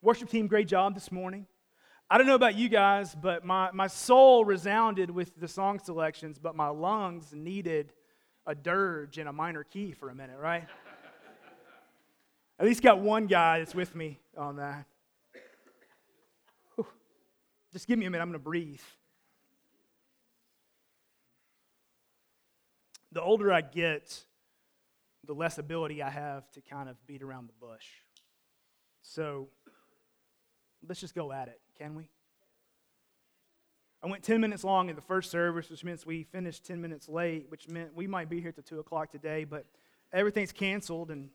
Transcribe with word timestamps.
Worship 0.00 0.28
team, 0.30 0.46
great 0.46 0.68
job 0.68 0.94
this 0.94 1.10
morning. 1.10 1.44
I 2.08 2.18
don't 2.18 2.28
know 2.28 2.36
about 2.36 2.54
you 2.54 2.68
guys, 2.68 3.16
but 3.20 3.44
my, 3.44 3.70
my 3.72 3.88
soul 3.88 4.44
resounded 4.44 5.10
with 5.10 5.38
the 5.40 5.48
song 5.48 5.80
selections, 5.80 6.38
but 6.38 6.54
my 6.54 6.68
lungs 6.68 7.34
needed 7.34 7.92
a 8.46 8.54
dirge 8.54 9.18
in 9.18 9.26
a 9.26 9.32
minor 9.32 9.64
key 9.64 9.90
for 9.90 10.08
a 10.08 10.14
minute, 10.14 10.38
right? 10.38 10.66
At 12.60 12.66
least 12.66 12.80
got 12.80 13.00
one 13.00 13.26
guy 13.26 13.58
that's 13.58 13.74
with 13.74 13.96
me 13.96 14.20
on 14.36 14.56
that. 14.56 14.86
Just 17.72 17.88
give 17.88 17.98
me 17.98 18.06
a 18.06 18.10
minute, 18.10 18.22
I'm 18.22 18.28
going 18.28 18.40
to 18.40 18.44
breathe. 18.44 18.80
The 23.10 23.20
older 23.20 23.52
I 23.52 23.62
get, 23.62 24.24
the 25.26 25.34
less 25.34 25.58
ability 25.58 26.02
I 26.02 26.10
have 26.10 26.50
to 26.52 26.60
kind 26.60 26.88
of 26.88 26.96
beat 27.06 27.22
around 27.22 27.48
the 27.48 27.66
bush. 27.66 27.84
So 29.02 29.48
let's 30.86 31.00
just 31.00 31.14
go 31.14 31.32
at 31.32 31.48
it, 31.48 31.60
can 31.78 31.94
we? 31.94 32.08
I 34.02 34.06
went 34.06 34.22
10 34.22 34.40
minutes 34.40 34.62
long 34.62 34.88
in 34.90 34.96
the 34.96 35.02
first 35.02 35.30
service, 35.30 35.68
which 35.70 35.84
means 35.84 36.06
we 36.06 36.22
finished 36.22 36.64
10 36.64 36.80
minutes 36.80 37.08
late, 37.08 37.46
which 37.48 37.68
meant 37.68 37.94
we 37.96 38.06
might 38.06 38.28
be 38.28 38.40
here 38.40 38.52
till 38.52 38.62
2 38.62 38.78
o'clock 38.78 39.10
today, 39.10 39.44
but 39.44 39.66
everything's 40.12 40.52
canceled 40.52 41.10
and 41.10 41.30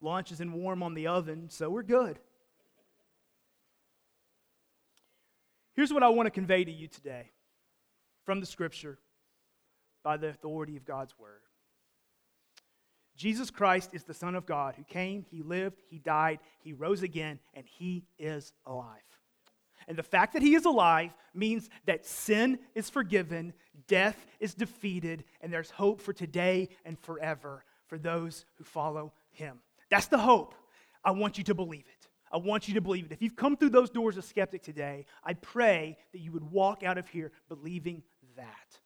lunch 0.00 0.32
is 0.32 0.40
in 0.40 0.52
warm 0.52 0.82
on 0.82 0.94
the 0.94 1.06
oven, 1.06 1.48
so 1.48 1.70
we're 1.70 1.82
good. 1.82 2.18
Here's 5.74 5.92
what 5.92 6.02
I 6.02 6.08
want 6.08 6.26
to 6.26 6.30
convey 6.30 6.64
to 6.64 6.72
you 6.72 6.88
today 6.88 7.30
from 8.24 8.40
the 8.40 8.46
scripture 8.46 8.98
by 10.02 10.16
the 10.16 10.28
authority 10.28 10.76
of 10.76 10.84
God's 10.84 11.18
word. 11.18 11.40
Jesus 13.16 13.50
Christ 13.50 13.90
is 13.92 14.04
the 14.04 14.14
Son 14.14 14.34
of 14.34 14.46
God 14.46 14.74
who 14.76 14.84
came, 14.84 15.24
He 15.30 15.42
lived, 15.42 15.82
He 15.88 15.98
died, 15.98 16.40
He 16.60 16.72
rose 16.72 17.02
again, 17.02 17.38
and 17.54 17.64
He 17.66 18.04
is 18.18 18.52
alive. 18.66 19.00
And 19.86 19.96
the 19.96 20.02
fact 20.02 20.32
that 20.32 20.42
he 20.42 20.54
is 20.54 20.64
alive 20.64 21.10
means 21.34 21.68
that 21.86 22.06
sin 22.06 22.58
is 22.74 22.88
forgiven, 22.90 23.52
death 23.86 24.26
is 24.40 24.54
defeated, 24.54 25.24
and 25.40 25.52
there's 25.52 25.70
hope 25.70 26.00
for 26.00 26.12
today 26.12 26.68
and 26.84 26.98
forever 26.98 27.64
for 27.86 27.98
those 27.98 28.46
who 28.54 28.64
follow 28.64 29.12
him. 29.30 29.58
That's 29.90 30.06
the 30.06 30.18
hope. 30.18 30.54
I 31.04 31.10
want 31.10 31.38
you 31.38 31.44
to 31.44 31.54
believe 31.54 31.84
it. 31.86 32.08
I 32.32 32.38
want 32.38 32.66
you 32.66 32.74
to 32.74 32.80
believe 32.80 33.06
it. 33.06 33.12
If 33.12 33.22
you've 33.22 33.36
come 33.36 33.56
through 33.56 33.70
those 33.70 33.90
doors 33.90 34.16
of 34.16 34.24
skeptic 34.24 34.62
today, 34.62 35.06
I 35.22 35.34
pray 35.34 35.98
that 36.12 36.20
you 36.20 36.32
would 36.32 36.50
walk 36.50 36.82
out 36.82 36.98
of 36.98 37.06
here 37.08 37.30
believing 37.48 38.02
that. 38.36 38.78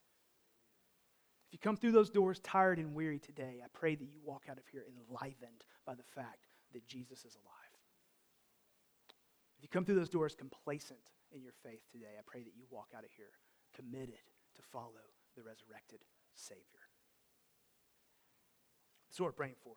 If 1.48 1.54
you 1.54 1.58
come 1.60 1.76
through 1.78 1.92
those 1.92 2.10
doors 2.10 2.40
tired 2.40 2.78
and 2.78 2.94
weary 2.94 3.18
today, 3.18 3.62
I 3.64 3.68
pray 3.72 3.94
that 3.94 4.04
you 4.04 4.20
walk 4.22 4.44
out 4.50 4.58
of 4.58 4.64
here 4.70 4.84
enlivened 4.86 5.64
by 5.86 5.94
the 5.94 6.02
fact 6.14 6.46
that 6.74 6.86
Jesus 6.86 7.24
is 7.24 7.36
alive. 7.36 7.54
If 9.56 9.62
you 9.62 9.68
come 9.70 9.86
through 9.86 9.94
those 9.94 10.10
doors 10.10 10.34
complacent 10.34 11.00
in 11.34 11.42
your 11.42 11.54
faith 11.64 11.80
today, 11.90 12.16
I 12.18 12.22
pray 12.26 12.42
that 12.42 12.52
you 12.54 12.64
walk 12.70 12.88
out 12.94 13.04
of 13.04 13.10
here 13.16 13.32
committed 13.74 14.20
to 14.56 14.62
follow 14.70 15.08
the 15.36 15.42
resurrected 15.42 16.00
Savior. 16.34 16.62
That's 19.08 19.18
what 19.18 19.26
we're 19.26 19.32
praying 19.32 19.56
for. 19.64 19.72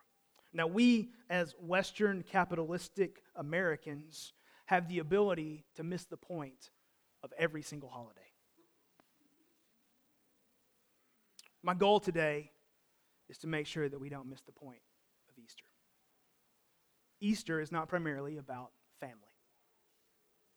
Now, 0.54 0.68
we, 0.68 1.12
as 1.30 1.56
Western 1.62 2.22
capitalistic 2.24 3.24
Americans, 3.36 4.34
have 4.66 4.90
the 4.90 5.00
ability 5.00 5.64
to 5.76 5.84
miss 5.84 6.04
the 6.04 6.18
point 6.18 6.70
of 7.24 7.32
every 7.38 7.62
single 7.62 7.88
holiday. 7.88 8.31
My 11.64 11.74
goal 11.74 12.00
today 12.00 12.52
is 13.30 13.38
to 13.40 13.48
make 13.48 13.68
sure 13.68 13.88
that 13.88 14.00
we 14.00 14.10
don't 14.10 14.30
miss 14.30 14.42
the 14.42 14.52
point 14.52 14.82
of 15.30 15.42
Easter. 15.44 15.66
Easter 17.20 17.62
is 17.62 17.72
not 17.72 17.88
primarily 17.88 18.38
about 18.38 18.72
family. 19.00 19.16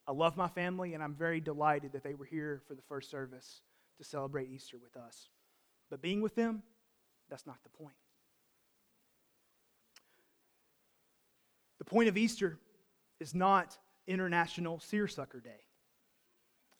I 0.06 0.12
love 0.12 0.36
my 0.36 0.48
family, 0.48 0.94
and 0.94 1.02
I'm 1.02 1.14
very 1.14 1.40
delighted 1.40 1.92
that 1.92 2.02
they 2.02 2.14
were 2.14 2.24
here 2.24 2.62
for 2.66 2.74
the 2.74 2.82
first 2.82 3.10
service 3.10 3.60
to 3.98 4.04
celebrate 4.04 4.48
Easter 4.50 4.76
with 4.78 4.96
us. 4.96 5.28
But 5.90 6.02
being 6.02 6.20
with 6.20 6.34
them, 6.34 6.62
that's 7.30 7.46
not 7.46 7.56
the 7.62 7.70
point. 7.70 7.96
The 11.78 11.84
point 11.84 12.08
of 12.08 12.16
Easter 12.16 12.58
is 13.20 13.34
not 13.34 13.78
International 14.06 14.80
Seersucker 14.80 15.40
Day. 15.40 15.60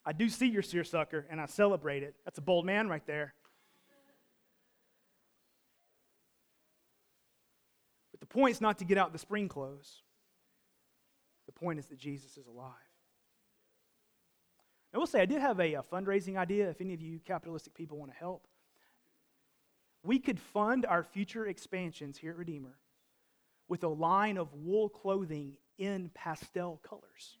I 0.05 0.13
do 0.13 0.29
see 0.29 0.47
your 0.47 0.61
seersucker 0.61 1.25
and 1.29 1.41
I 1.41 1.47
celebrate 1.47 2.03
it. 2.03 2.15
That's 2.25 2.37
a 2.37 2.41
bold 2.41 2.65
man 2.65 2.87
right 2.87 3.05
there. 3.07 3.33
But 8.35 8.39
the 8.39 8.41
point 8.41 8.55
is 8.55 8.61
not 8.61 8.79
to 8.79 8.85
get 8.85 8.97
out 8.97 9.13
the 9.13 9.17
spring 9.19 9.47
clothes. 9.47 10.01
The 11.45 11.53
point 11.53 11.79
is 11.79 11.85
that 11.85 11.97
Jesus 11.97 12.37
is 12.37 12.47
alive. 12.47 12.73
I 14.93 14.97
will 14.97 15.07
say, 15.07 15.21
I 15.21 15.25
did 15.25 15.39
have 15.39 15.59
a, 15.61 15.75
a 15.75 15.83
fundraising 15.83 16.37
idea 16.37 16.69
if 16.69 16.81
any 16.81 16.93
of 16.93 17.01
you 17.01 17.19
capitalistic 17.25 17.73
people 17.73 17.97
want 17.97 18.11
to 18.11 18.17
help. 18.17 18.45
We 20.03 20.19
could 20.19 20.37
fund 20.37 20.85
our 20.85 21.01
future 21.01 21.45
expansions 21.47 22.17
here 22.17 22.31
at 22.31 22.37
Redeemer 22.37 22.77
with 23.69 23.85
a 23.85 23.87
line 23.87 24.37
of 24.37 24.53
wool 24.53 24.89
clothing 24.89 25.55
in 25.77 26.11
pastel 26.13 26.81
colors. 26.83 27.37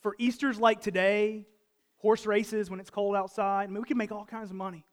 For 0.00 0.16
Easter's 0.18 0.58
like 0.58 0.80
today, 0.80 1.46
horse 1.98 2.26
races 2.26 2.70
when 2.70 2.80
it's 2.80 2.90
cold 2.90 3.14
outside, 3.14 3.64
I 3.64 3.66
mean, 3.68 3.80
we 3.80 3.86
can 3.88 3.98
make 3.98 4.10
all 4.10 4.24
kinds 4.24 4.50
of 4.50 4.56
money. 4.56 4.84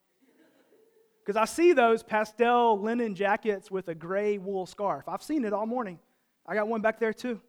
Because 1.26 1.38
I 1.38 1.46
see 1.46 1.74
those 1.74 2.04
pastel 2.04 2.80
linen 2.80 3.16
jackets 3.16 3.72
with 3.72 3.88
a 3.88 3.96
gray 3.96 4.38
wool 4.38 4.68
scarf. 4.68 5.06
I've 5.08 5.24
seen 5.24 5.44
it 5.44 5.54
all 5.54 5.66
morning. 5.66 5.98
I 6.46 6.54
got 6.54 6.68
one 6.68 6.82
back 6.82 7.00
there 7.00 7.14
too. 7.14 7.42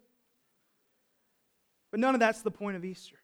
But 1.90 2.00
none 2.00 2.14
of 2.14 2.20
that's 2.20 2.40
the 2.40 2.50
point 2.50 2.76
of 2.76 2.84
Easter. 2.86 3.18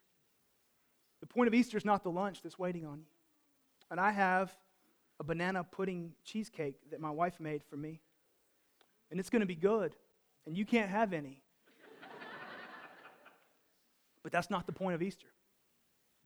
The 1.21 1.27
point 1.27 1.47
of 1.47 1.55
Easter 1.55 1.75
is 1.75 1.85
not 1.85 2.03
the 2.03 2.11
lunch 2.11 2.43
that's 2.43 2.59
waiting 2.59 2.85
on 2.85 2.99
you. 2.99 3.05
And 3.89 3.99
I 3.99 4.11
have 4.11 4.55
a 5.19 5.23
banana 5.23 5.63
pudding 5.63 6.13
cheesecake 6.23 6.75
that 6.91 6.99
my 6.99 7.11
wife 7.11 7.39
made 7.39 7.63
for 7.63 7.75
me. 7.75 8.01
And 9.09 9.19
it's 9.19 9.31
going 9.31 9.39
to 9.39 9.47
be 9.47 9.55
good. 9.55 9.95
And 10.45 10.55
you 10.55 10.65
can't 10.65 10.89
have 10.89 11.13
any. 11.13 11.41
but 14.23 14.31
that's 14.31 14.51
not 14.51 14.67
the 14.67 14.73
point 14.73 14.93
of 14.93 15.01
Easter. 15.01 15.27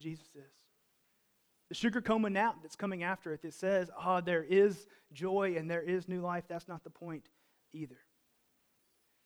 Jesus 0.01 0.27
is. 0.35 0.66
The 1.69 1.75
sugar 1.75 2.01
coma 2.01 2.29
nap 2.29 2.57
that's 2.61 2.75
coming 2.75 3.03
after 3.03 3.33
it 3.33 3.41
that 3.41 3.53
says, 3.53 3.89
ah, 3.97 4.17
oh, 4.17 4.21
there 4.21 4.43
is 4.43 4.87
joy 5.11 5.55
and 5.57 5.69
there 5.69 5.81
is 5.81 6.07
new 6.07 6.21
life, 6.21 6.45
that's 6.47 6.67
not 6.67 6.83
the 6.83 6.89
point 6.89 7.27
either. 7.73 7.97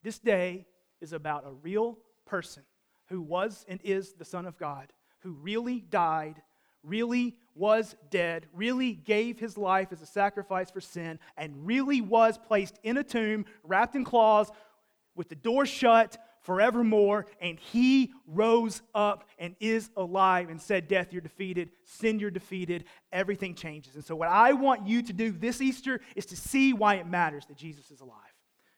This 0.04 0.18
day 0.18 0.66
is 1.00 1.14
about 1.14 1.46
a 1.46 1.52
real 1.52 2.00
person 2.26 2.64
who 3.10 3.22
was 3.22 3.66
and 3.68 3.80
is 3.84 4.14
the 4.14 4.26
Son 4.26 4.46
of 4.46 4.58
God, 4.58 4.92
who 5.20 5.32
really 5.34 5.82
died, 5.82 6.42
really 6.84 7.36
was 7.54 7.96
dead, 8.10 8.48
really 8.54 8.94
gave 8.94 9.38
his 9.40 9.58
life 9.58 9.90
as 9.92 10.02
a 10.02 10.06
sacrifice 10.06 10.72
for 10.72 10.82
sin, 10.82 11.20
and 11.38 11.68
really 11.68 12.02
was 12.02 12.38
placed 12.38 12.80
in 12.84 12.98
a 12.98 13.04
tomb, 13.04 13.46
wrapped 13.64 13.96
in 13.96 14.04
cloths, 14.04 14.52
with 15.16 15.30
the 15.30 15.36
door 15.36 15.66
shut 15.66 16.18
forevermore, 16.42 17.26
and 17.40 17.60
he 17.60 18.12
rose 18.28 18.82
up 18.94 19.28
and 19.40 19.56
is 19.60 19.90
alive 19.96 20.50
and 20.50 20.62
said, 20.62 20.88
Death, 20.88 21.12
you're 21.12 21.22
defeated, 21.22 21.72
sin, 21.86 22.20
you're 22.20 22.32
defeated, 22.32 22.86
everything 23.12 23.56
changes. 23.56 23.96
And 23.96 24.04
so, 24.04 24.16
what 24.16 24.30
I 24.30 24.54
want 24.54 24.88
you 24.88 25.02
to 25.04 25.14
do 25.14 25.32
this 25.32 25.62
Easter 25.62 26.02
is 26.16 26.26
to 26.28 26.36
see 26.36 26.74
why 26.74 26.96
it 26.96 27.08
matters 27.08 27.46
that 27.48 27.58
Jesus 27.58 27.92
is 27.92 28.02
alive. 28.02 28.18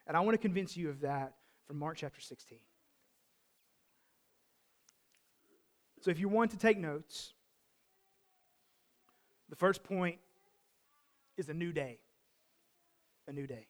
And 0.08 0.18
I 0.18 0.20
want 0.20 0.34
to 0.34 0.40
convince 0.40 0.76
you 0.76 0.90
of 0.90 1.02
that 1.02 1.34
from 1.66 1.80
Mark 1.80 1.98
chapter 1.98 2.22
16. 2.22 2.60
So 6.04 6.12
if 6.12 6.20
you 6.20 6.28
want 6.28 6.52
to 6.52 6.58
take 6.58 6.78
notes, 6.78 7.34
the 9.50 9.56
first 9.56 9.86
point 9.86 10.18
is 11.38 11.48
a 11.48 11.54
new 11.54 11.72
day. 11.72 12.00
A 13.26 13.32
new 13.32 13.48
day. 13.48 13.68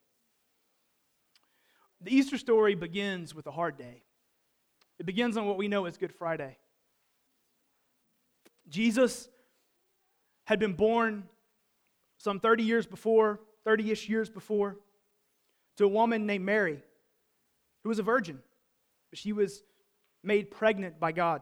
The 2.03 2.13
Easter 2.13 2.37
story 2.37 2.75
begins 2.75 3.33
with 3.33 3.47
a 3.47 3.51
hard 3.51 3.77
day. 3.77 4.03
It 4.99 5.05
begins 5.05 5.37
on 5.37 5.45
what 5.45 5.57
we 5.57 5.67
know 5.67 5.85
as 5.85 5.97
Good 5.97 6.13
Friday. 6.13 6.57
Jesus 8.69 9.29
had 10.45 10.59
been 10.59 10.73
born 10.73 11.23
some 12.17 12.39
30 12.39 12.63
years 12.63 12.85
before, 12.85 13.39
30 13.63 13.91
ish 13.91 14.09
years 14.09 14.29
before, 14.29 14.77
to 15.77 15.85
a 15.85 15.87
woman 15.87 16.25
named 16.25 16.45
Mary, 16.45 16.81
who 17.83 17.89
was 17.89 17.99
a 17.99 18.03
virgin, 18.03 18.39
she 19.13 19.31
was 19.31 19.63
made 20.23 20.51
pregnant 20.51 20.99
by 20.99 21.11
God. 21.11 21.41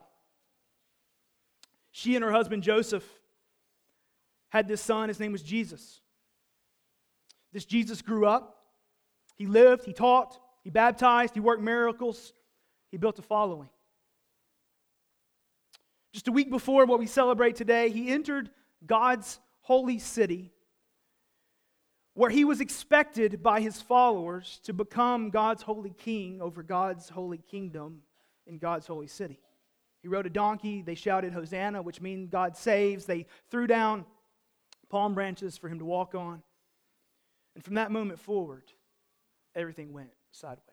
She 1.92 2.16
and 2.16 2.24
her 2.24 2.32
husband 2.32 2.64
Joseph 2.64 3.06
had 4.50 4.68
this 4.68 4.82
son. 4.82 5.10
His 5.10 5.20
name 5.20 5.32
was 5.32 5.42
Jesus. 5.42 6.02
This 7.52 7.66
Jesus 7.66 8.02
grew 8.02 8.26
up. 8.26 8.58
He 9.36 9.46
lived, 9.46 9.86
he 9.86 9.94
taught, 9.94 10.40
he 10.64 10.70
baptized, 10.70 11.34
he 11.34 11.40
worked 11.40 11.62
miracles, 11.62 12.34
he 12.92 12.98
built 12.98 13.18
a 13.20 13.22
following. 13.22 13.70
Just 16.14 16.28
a 16.28 16.32
week 16.32 16.50
before 16.50 16.86
what 16.86 17.00
we 17.00 17.08
celebrate 17.08 17.56
today, 17.56 17.90
he 17.90 18.10
entered 18.10 18.50
God's 18.86 19.40
holy 19.62 20.00
city 20.00 20.52
where 22.14 22.30
he 22.30 22.44
was 22.44 22.60
expected 22.60 23.42
by 23.42 23.62
his 23.62 23.82
followers 23.82 24.60
to 24.64 24.74
become 24.74 25.30
God's 25.30 25.64
holy 25.64 25.92
king 25.92 26.42
over 26.42 26.62
God's 26.62 27.08
holy 27.08 27.38
kingdom 27.38 28.02
in 28.46 28.58
God's 28.58 28.86
holy 28.86 29.08
city. 29.08 29.40
He 30.02 30.10
rode 30.10 30.26
a 30.26 30.30
donkey. 30.30 30.82
They 30.82 30.96
shouted, 30.96 31.32
Hosanna, 31.32 31.82
which 31.82 32.02
means 32.02 32.28
God 32.30 32.58
saves. 32.58 33.06
They 33.06 33.28
threw 33.50 33.66
down 33.66 34.06
palm 34.90 35.14
branches 35.14 35.58
for 35.58 35.70
him 35.70 35.80
to 35.80 35.86
walk 35.86 36.14
on. 36.14 36.44
And 37.56 37.64
from 37.64 37.76
that 37.76 37.92
moment 37.92 38.20
forward, 38.20 38.64
everything 39.56 39.94
went 39.94 40.10
sideways. 40.32 40.66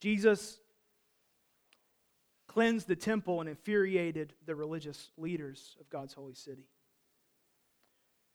Jesus 0.00 0.58
cleansed 2.48 2.88
the 2.88 2.96
temple 2.96 3.40
and 3.40 3.48
infuriated 3.48 4.34
the 4.44 4.54
religious 4.54 5.10
leaders 5.16 5.76
of 5.80 5.90
God's 5.90 6.14
holy 6.14 6.34
city. 6.34 6.68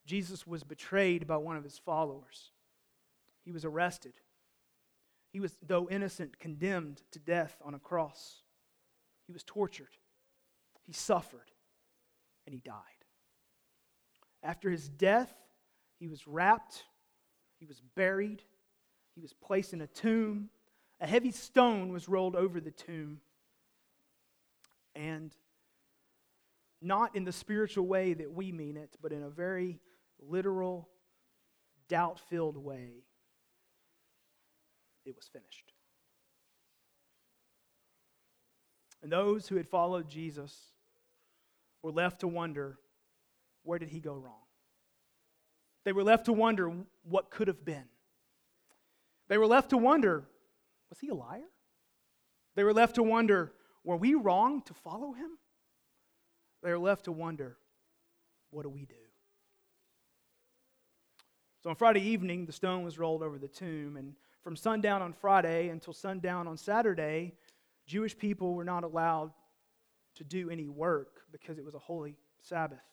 Jesus 0.05 0.45
was 0.45 0.63
betrayed 0.63 1.27
by 1.27 1.37
one 1.37 1.57
of 1.57 1.63
his 1.63 1.77
followers. 1.77 2.51
He 3.45 3.51
was 3.51 3.65
arrested. 3.65 4.13
He 5.31 5.39
was, 5.39 5.55
though 5.65 5.87
innocent, 5.89 6.39
condemned 6.39 7.01
to 7.11 7.19
death 7.19 7.55
on 7.63 7.73
a 7.73 7.79
cross. 7.79 8.41
He 9.27 9.33
was 9.33 9.43
tortured. 9.43 9.97
He 10.85 10.93
suffered. 10.93 11.51
And 12.45 12.53
he 12.53 12.59
died. 12.59 12.75
After 14.43 14.69
his 14.69 14.89
death, 14.89 15.31
he 15.99 16.07
was 16.07 16.27
wrapped. 16.27 16.83
He 17.59 17.65
was 17.65 17.81
buried. 17.95 18.41
He 19.15 19.21
was 19.21 19.33
placed 19.33 19.73
in 19.73 19.81
a 19.81 19.87
tomb. 19.87 20.49
A 20.99 21.07
heavy 21.07 21.31
stone 21.31 21.91
was 21.91 22.07
rolled 22.07 22.35
over 22.35 22.59
the 22.59 22.71
tomb. 22.71 23.19
And 24.95 25.35
not 26.81 27.15
in 27.15 27.23
the 27.23 27.31
spiritual 27.31 27.85
way 27.85 28.13
that 28.13 28.31
we 28.31 28.51
mean 28.51 28.77
it, 28.77 28.97
but 29.01 29.11
in 29.11 29.23
a 29.23 29.29
very 29.29 29.79
literal, 30.19 30.89
doubt 31.87 32.19
filled 32.29 32.57
way, 32.57 33.03
it 35.05 35.15
was 35.15 35.27
finished. 35.27 35.73
And 39.03 39.11
those 39.11 39.47
who 39.47 39.55
had 39.55 39.67
followed 39.67 40.07
Jesus 40.07 40.55
were 41.81 41.91
left 41.91 42.19
to 42.21 42.27
wonder 42.27 42.77
where 43.63 43.79
did 43.79 43.89
he 43.89 43.99
go 43.99 44.13
wrong? 44.13 44.43
They 45.83 45.91
were 45.91 46.03
left 46.03 46.25
to 46.25 46.33
wonder 46.33 46.71
what 47.03 47.31
could 47.31 47.47
have 47.47 47.65
been. 47.65 47.85
They 49.31 49.37
were 49.37 49.47
left 49.47 49.69
to 49.69 49.77
wonder 49.77 50.25
was 50.89 50.99
he 50.99 51.07
a 51.07 51.15
liar? 51.15 51.47
They 52.55 52.65
were 52.65 52.73
left 52.73 52.95
to 52.95 53.03
wonder 53.03 53.53
were 53.81 53.95
we 53.95 54.13
wrong 54.13 54.61
to 54.63 54.73
follow 54.73 55.13
him? 55.13 55.37
They 56.61 56.69
were 56.69 56.77
left 56.77 57.05
to 57.05 57.13
wonder 57.13 57.55
what 58.49 58.63
do 58.63 58.69
we 58.69 58.83
do? 58.83 58.95
So 61.63 61.69
on 61.69 61.77
Friday 61.77 62.01
evening, 62.01 62.45
the 62.45 62.51
stone 62.51 62.83
was 62.83 62.99
rolled 62.99 63.23
over 63.23 63.37
the 63.37 63.47
tomb, 63.47 63.95
and 63.95 64.15
from 64.43 64.57
sundown 64.57 65.01
on 65.01 65.13
Friday 65.13 65.69
until 65.69 65.93
sundown 65.93 66.45
on 66.45 66.57
Saturday, 66.57 67.33
Jewish 67.85 68.17
people 68.17 68.53
were 68.53 68.65
not 68.65 68.83
allowed 68.83 69.31
to 70.15 70.25
do 70.25 70.49
any 70.49 70.67
work 70.67 71.21
because 71.31 71.57
it 71.57 71.63
was 71.63 71.73
a 71.73 71.79
holy 71.79 72.17
Sabbath. 72.41 72.83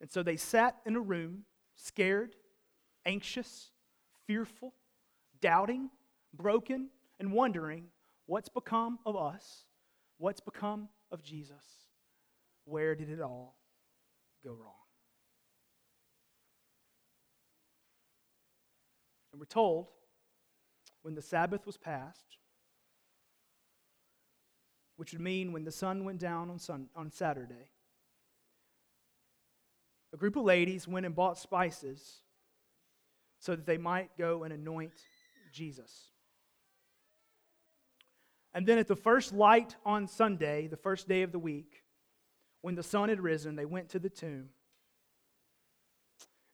And 0.00 0.08
so 0.08 0.22
they 0.22 0.36
sat 0.36 0.76
in 0.86 0.94
a 0.94 1.00
room, 1.00 1.46
scared, 1.74 2.36
anxious, 3.04 3.70
fearful, 4.28 4.72
doubting, 5.46 5.88
broken, 6.34 6.88
and 7.20 7.30
wondering 7.30 7.84
what's 8.26 8.48
become 8.48 8.98
of 9.06 9.16
us, 9.16 9.62
what's 10.18 10.40
become 10.40 10.88
of 11.12 11.22
Jesus, 11.22 11.86
where 12.64 12.96
did 12.96 13.08
it 13.08 13.20
all 13.20 13.56
go 14.42 14.50
wrong? 14.50 14.74
And 19.30 19.40
we're 19.40 19.46
told 19.46 19.86
when 21.02 21.14
the 21.14 21.22
Sabbath 21.22 21.64
was 21.64 21.76
passed, 21.76 22.38
which 24.96 25.12
would 25.12 25.22
mean 25.22 25.52
when 25.52 25.62
the 25.62 25.70
sun 25.70 26.04
went 26.04 26.18
down 26.18 26.50
on, 26.50 26.58
sun, 26.58 26.88
on 26.96 27.12
Saturday, 27.12 27.70
a 30.12 30.16
group 30.16 30.34
of 30.34 30.42
ladies 30.42 30.88
went 30.88 31.06
and 31.06 31.14
bought 31.14 31.38
spices 31.38 32.22
so 33.38 33.54
that 33.54 33.64
they 33.64 33.78
might 33.78 34.10
go 34.18 34.42
and 34.42 34.52
anoint 34.52 34.90
Jesus. 35.56 36.10
And 38.54 38.66
then 38.66 38.78
at 38.78 38.86
the 38.86 38.96
first 38.96 39.32
light 39.32 39.74
on 39.84 40.06
Sunday, 40.06 40.66
the 40.66 40.76
first 40.76 41.08
day 41.08 41.22
of 41.22 41.32
the 41.32 41.38
week, 41.38 41.82
when 42.62 42.74
the 42.74 42.82
sun 42.82 43.08
had 43.08 43.20
risen, 43.20 43.56
they 43.56 43.64
went 43.64 43.90
to 43.90 43.98
the 43.98 44.08
tomb 44.08 44.50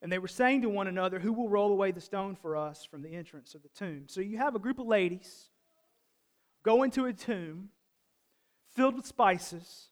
and 0.02 0.10
they 0.10 0.18
were 0.18 0.28
saying 0.28 0.62
to 0.62 0.68
one 0.68 0.88
another, 0.88 1.20
Who 1.20 1.32
will 1.32 1.48
roll 1.48 1.70
away 1.70 1.92
the 1.92 2.00
stone 2.00 2.34
for 2.34 2.56
us 2.56 2.84
from 2.84 3.02
the 3.02 3.14
entrance 3.14 3.54
of 3.54 3.62
the 3.62 3.68
tomb? 3.68 4.04
So 4.08 4.20
you 4.20 4.36
have 4.38 4.56
a 4.56 4.58
group 4.58 4.80
of 4.80 4.86
ladies 4.86 5.48
go 6.64 6.82
into 6.82 7.06
a 7.06 7.12
tomb 7.12 7.68
filled 8.74 8.96
with 8.96 9.06
spices 9.06 9.88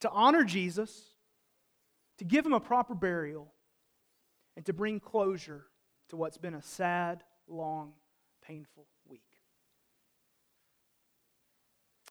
to 0.00 0.10
honor 0.10 0.44
Jesus, 0.44 1.10
to 2.18 2.24
give 2.24 2.46
him 2.46 2.54
a 2.54 2.60
proper 2.60 2.94
burial, 2.94 3.52
and 4.56 4.64
to 4.64 4.72
bring 4.72 4.98
closure 4.98 5.66
to 6.08 6.16
what's 6.16 6.38
been 6.38 6.54
a 6.54 6.62
sad, 6.62 7.22
long, 7.50 7.92
painful 8.42 8.86
week. 9.08 9.22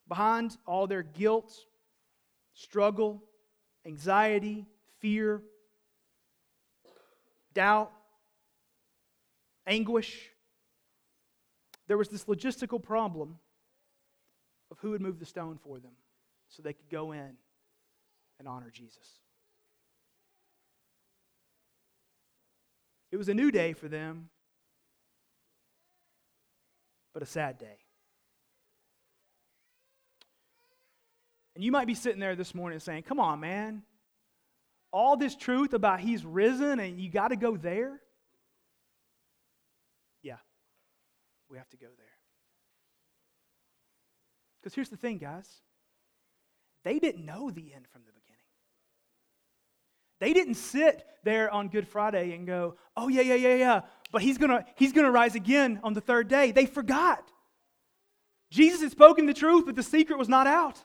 Behind 0.07 0.55
all 0.65 0.87
their 0.87 1.03
guilt, 1.03 1.53
struggle, 2.53 3.23
anxiety, 3.85 4.65
fear, 4.99 5.41
doubt, 7.53 7.91
anguish. 9.65 10.29
There 11.87 11.97
was 11.97 12.09
this 12.09 12.25
logistical 12.25 12.81
problem 12.81 13.39
of 14.71 14.79
who 14.79 14.91
would 14.91 15.01
move 15.01 15.19
the 15.19 15.25
stone 15.25 15.57
for 15.61 15.79
them 15.79 15.93
so 16.47 16.61
they 16.61 16.73
could 16.73 16.89
go 16.89 17.11
in 17.11 17.37
and 18.39 18.47
honor 18.47 18.71
Jesus. 18.71 19.19
It 23.11 23.17
was 23.17 23.29
a 23.29 23.33
new 23.33 23.51
day 23.51 23.73
for 23.73 23.87
them, 23.87 24.29
but 27.13 27.23
a 27.23 27.25
sad 27.25 27.57
day. 27.57 27.77
And 31.55 31.63
you 31.63 31.71
might 31.71 31.87
be 31.87 31.95
sitting 31.95 32.19
there 32.19 32.35
this 32.35 32.55
morning 32.55 32.79
saying, 32.79 33.03
Come 33.03 33.19
on, 33.19 33.39
man 33.39 33.83
all 34.91 35.17
this 35.17 35.35
truth 35.35 35.73
about 35.73 35.99
he's 35.99 36.25
risen 36.25 36.79
and 36.79 36.99
you 36.99 37.09
got 37.09 37.29
to 37.29 37.35
go 37.35 37.55
there? 37.55 37.99
Yeah, 40.23 40.37
we 41.49 41.57
have 41.57 41.69
to 41.69 41.77
go 41.77 41.87
there. 41.97 42.05
Because 44.61 44.73
here's 44.73 44.89
the 44.89 44.97
thing, 44.97 45.17
guys 45.17 45.47
they 46.85 46.97
didn't 46.97 47.25
know 47.25 47.51
the 47.51 47.73
end 47.73 47.87
from 47.91 48.03
the 48.05 48.13
beginning. 48.13 48.39
They 50.21 50.33
didn't 50.33 50.55
sit 50.55 51.05
there 51.23 51.51
on 51.51 51.67
Good 51.67 51.87
Friday 51.87 52.33
and 52.33 52.47
go, 52.47 52.75
oh, 52.95 53.09
yeah, 53.09 53.21
yeah, 53.21 53.35
yeah, 53.35 53.55
yeah, 53.55 53.81
but 54.11 54.21
he's 54.21 54.37
going 54.37 54.51
to 54.51 54.65
he's 54.75 54.93
gonna 54.93 55.11
rise 55.11 55.35
again 55.35 55.79
on 55.83 55.93
the 55.93 56.01
third 56.01 56.27
day. 56.27 56.51
They 56.51 56.65
forgot. 56.65 57.23
Jesus 58.51 58.81
had 58.81 58.91
spoken 58.91 59.25
the 59.25 59.33
truth, 59.33 59.65
but 59.65 59.75
the 59.75 59.83
secret 59.83 60.17
was 60.17 60.29
not 60.29 60.47
out. 60.47 60.83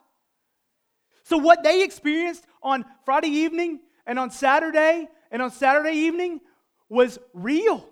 So, 1.24 1.38
what 1.38 1.62
they 1.62 1.82
experienced 1.82 2.44
on 2.62 2.84
Friday 3.04 3.28
evening 3.28 3.80
and 4.06 4.18
on 4.18 4.30
Saturday 4.30 5.08
and 5.30 5.40
on 5.40 5.50
Saturday 5.50 5.96
evening 5.96 6.40
was 6.88 7.18
real. 7.32 7.88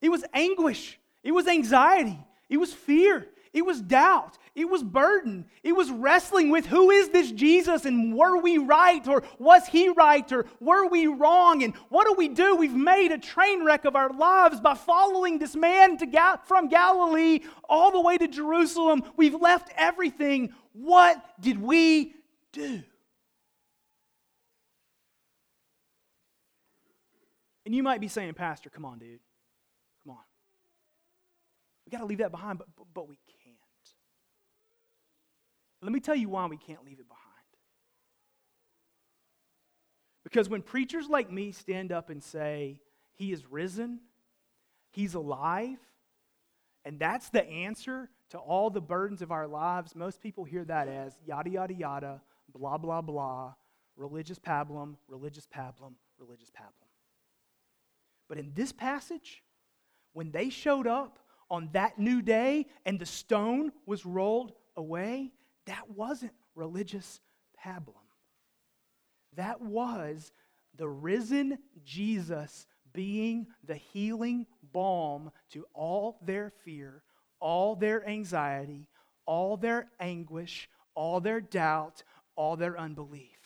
It 0.00 0.08
was 0.08 0.24
anguish. 0.32 0.98
It 1.22 1.32
was 1.32 1.46
anxiety. 1.48 2.18
It 2.48 2.58
was 2.58 2.72
fear. 2.72 3.26
It 3.52 3.66
was 3.66 3.80
doubt. 3.80 4.38
It 4.60 4.68
was 4.68 4.82
burden. 4.82 5.46
It 5.62 5.72
was 5.72 5.90
wrestling 5.90 6.50
with 6.50 6.66
who 6.66 6.90
is 6.90 7.08
this 7.08 7.32
Jesus 7.32 7.86
and 7.86 8.14
were 8.14 8.38
we 8.38 8.58
right 8.58 9.06
or 9.08 9.22
was 9.38 9.66
he 9.66 9.88
right 9.88 10.30
or 10.30 10.44
were 10.60 10.86
we 10.86 11.06
wrong 11.06 11.62
and 11.62 11.74
what 11.88 12.06
do 12.06 12.12
we 12.12 12.28
do? 12.28 12.56
We've 12.56 12.74
made 12.74 13.10
a 13.10 13.16
train 13.16 13.64
wreck 13.64 13.86
of 13.86 13.96
our 13.96 14.12
lives 14.12 14.60
by 14.60 14.74
following 14.74 15.38
this 15.38 15.56
man 15.56 15.96
Gal- 15.96 16.42
from 16.44 16.68
Galilee 16.68 17.40
all 17.70 17.90
the 17.90 18.02
way 18.02 18.18
to 18.18 18.28
Jerusalem. 18.28 19.02
We've 19.16 19.34
left 19.34 19.70
everything. 19.76 20.52
What 20.74 21.24
did 21.40 21.58
we 21.58 22.14
do? 22.52 22.82
And 27.64 27.74
you 27.74 27.82
might 27.82 28.02
be 28.02 28.08
saying, 28.08 28.34
Pastor, 28.34 28.68
come 28.68 28.84
on, 28.84 28.98
dude. 28.98 29.20
Come 30.04 30.12
on. 30.12 30.24
We 31.86 31.90
got 31.90 32.00
to 32.00 32.06
leave 32.06 32.18
that 32.18 32.30
behind, 32.30 32.58
but, 32.58 32.68
but, 32.76 32.86
but 32.92 33.08
we. 33.08 33.16
Let 35.82 35.92
me 35.92 36.00
tell 36.00 36.14
you 36.14 36.28
why 36.28 36.46
we 36.46 36.56
can't 36.56 36.84
leave 36.84 37.00
it 37.00 37.08
behind. 37.08 37.26
Because 40.22 40.48
when 40.48 40.62
preachers 40.62 41.08
like 41.08 41.30
me 41.30 41.52
stand 41.52 41.92
up 41.92 42.10
and 42.10 42.22
say, 42.22 42.80
He 43.14 43.32
is 43.32 43.46
risen, 43.46 44.00
He's 44.90 45.14
alive, 45.14 45.78
and 46.84 46.98
that's 46.98 47.30
the 47.30 47.44
answer 47.48 48.08
to 48.30 48.38
all 48.38 48.70
the 48.70 48.80
burdens 48.80 49.22
of 49.22 49.32
our 49.32 49.46
lives, 49.46 49.94
most 49.94 50.20
people 50.20 50.44
hear 50.44 50.64
that 50.64 50.88
as 50.88 51.18
yada, 51.26 51.50
yada, 51.50 51.74
yada, 51.74 52.20
blah, 52.52 52.78
blah, 52.78 53.00
blah, 53.00 53.54
religious 53.96 54.38
pablum, 54.38 54.96
religious 55.08 55.46
pablum, 55.46 55.94
religious 56.18 56.50
pablum. 56.50 56.88
But 58.28 58.38
in 58.38 58.52
this 58.54 58.72
passage, 58.72 59.42
when 60.12 60.30
they 60.30 60.50
showed 60.50 60.86
up 60.86 61.18
on 61.50 61.68
that 61.72 61.98
new 61.98 62.22
day 62.22 62.66
and 62.86 62.98
the 62.98 63.06
stone 63.06 63.72
was 63.86 64.06
rolled 64.06 64.52
away, 64.76 65.32
that 65.66 65.90
wasn't 65.90 66.32
religious 66.54 67.20
pablum. 67.64 67.94
That 69.36 69.60
was 69.60 70.32
the 70.76 70.88
risen 70.88 71.58
Jesus 71.84 72.66
being 72.92 73.46
the 73.64 73.74
healing 73.74 74.46
balm 74.72 75.30
to 75.52 75.64
all 75.74 76.18
their 76.22 76.52
fear, 76.64 77.02
all 77.38 77.76
their 77.76 78.06
anxiety, 78.08 78.88
all 79.26 79.56
their 79.56 79.88
anguish, 80.00 80.68
all 80.94 81.20
their 81.20 81.40
doubt, 81.40 82.02
all 82.34 82.56
their 82.56 82.78
unbelief. 82.78 83.38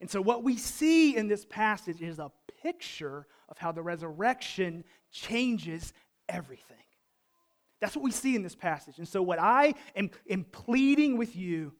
And 0.00 0.10
so, 0.10 0.20
what 0.20 0.42
we 0.42 0.56
see 0.56 1.16
in 1.16 1.28
this 1.28 1.44
passage 1.44 2.02
is 2.02 2.18
a 2.18 2.32
picture 2.62 3.26
of 3.48 3.58
how 3.58 3.72
the 3.72 3.82
resurrection 3.82 4.84
changes 5.12 5.92
everything. 6.28 6.83
That's 7.80 7.96
what 7.96 8.04
we 8.04 8.10
see 8.10 8.34
in 8.34 8.42
this 8.42 8.54
passage. 8.54 8.98
And 8.98 9.08
so, 9.08 9.22
what 9.22 9.38
I 9.38 9.74
am, 9.96 10.10
am 10.28 10.44
pleading 10.44 11.18
with 11.18 11.36
you 11.36 11.72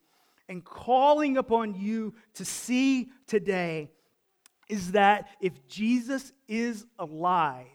and 0.47 0.63
calling 0.63 1.37
upon 1.37 1.75
you 1.75 2.13
to 2.35 2.45
see 2.45 3.09
today 3.27 3.89
is 4.69 4.91
that 4.93 5.27
if 5.39 5.67
Jesus 5.67 6.31
is 6.47 6.85
alive, 6.99 7.67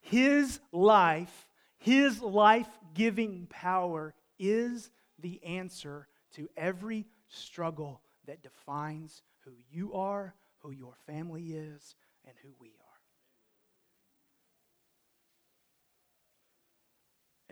his 0.00 0.60
life, 0.72 1.48
his 1.78 2.20
life 2.20 2.68
giving 2.94 3.46
power 3.48 4.14
is 4.38 4.90
the 5.18 5.42
answer 5.44 6.08
to 6.32 6.48
every 6.56 7.06
struggle 7.28 8.00
that 8.26 8.42
defines 8.42 9.22
who 9.44 9.52
you 9.70 9.94
are, 9.94 10.34
who 10.58 10.70
your 10.70 10.94
family 11.06 11.52
is, 11.52 11.94
and 12.26 12.34
who 12.42 12.50
we 12.60 12.68
are. 12.68 12.83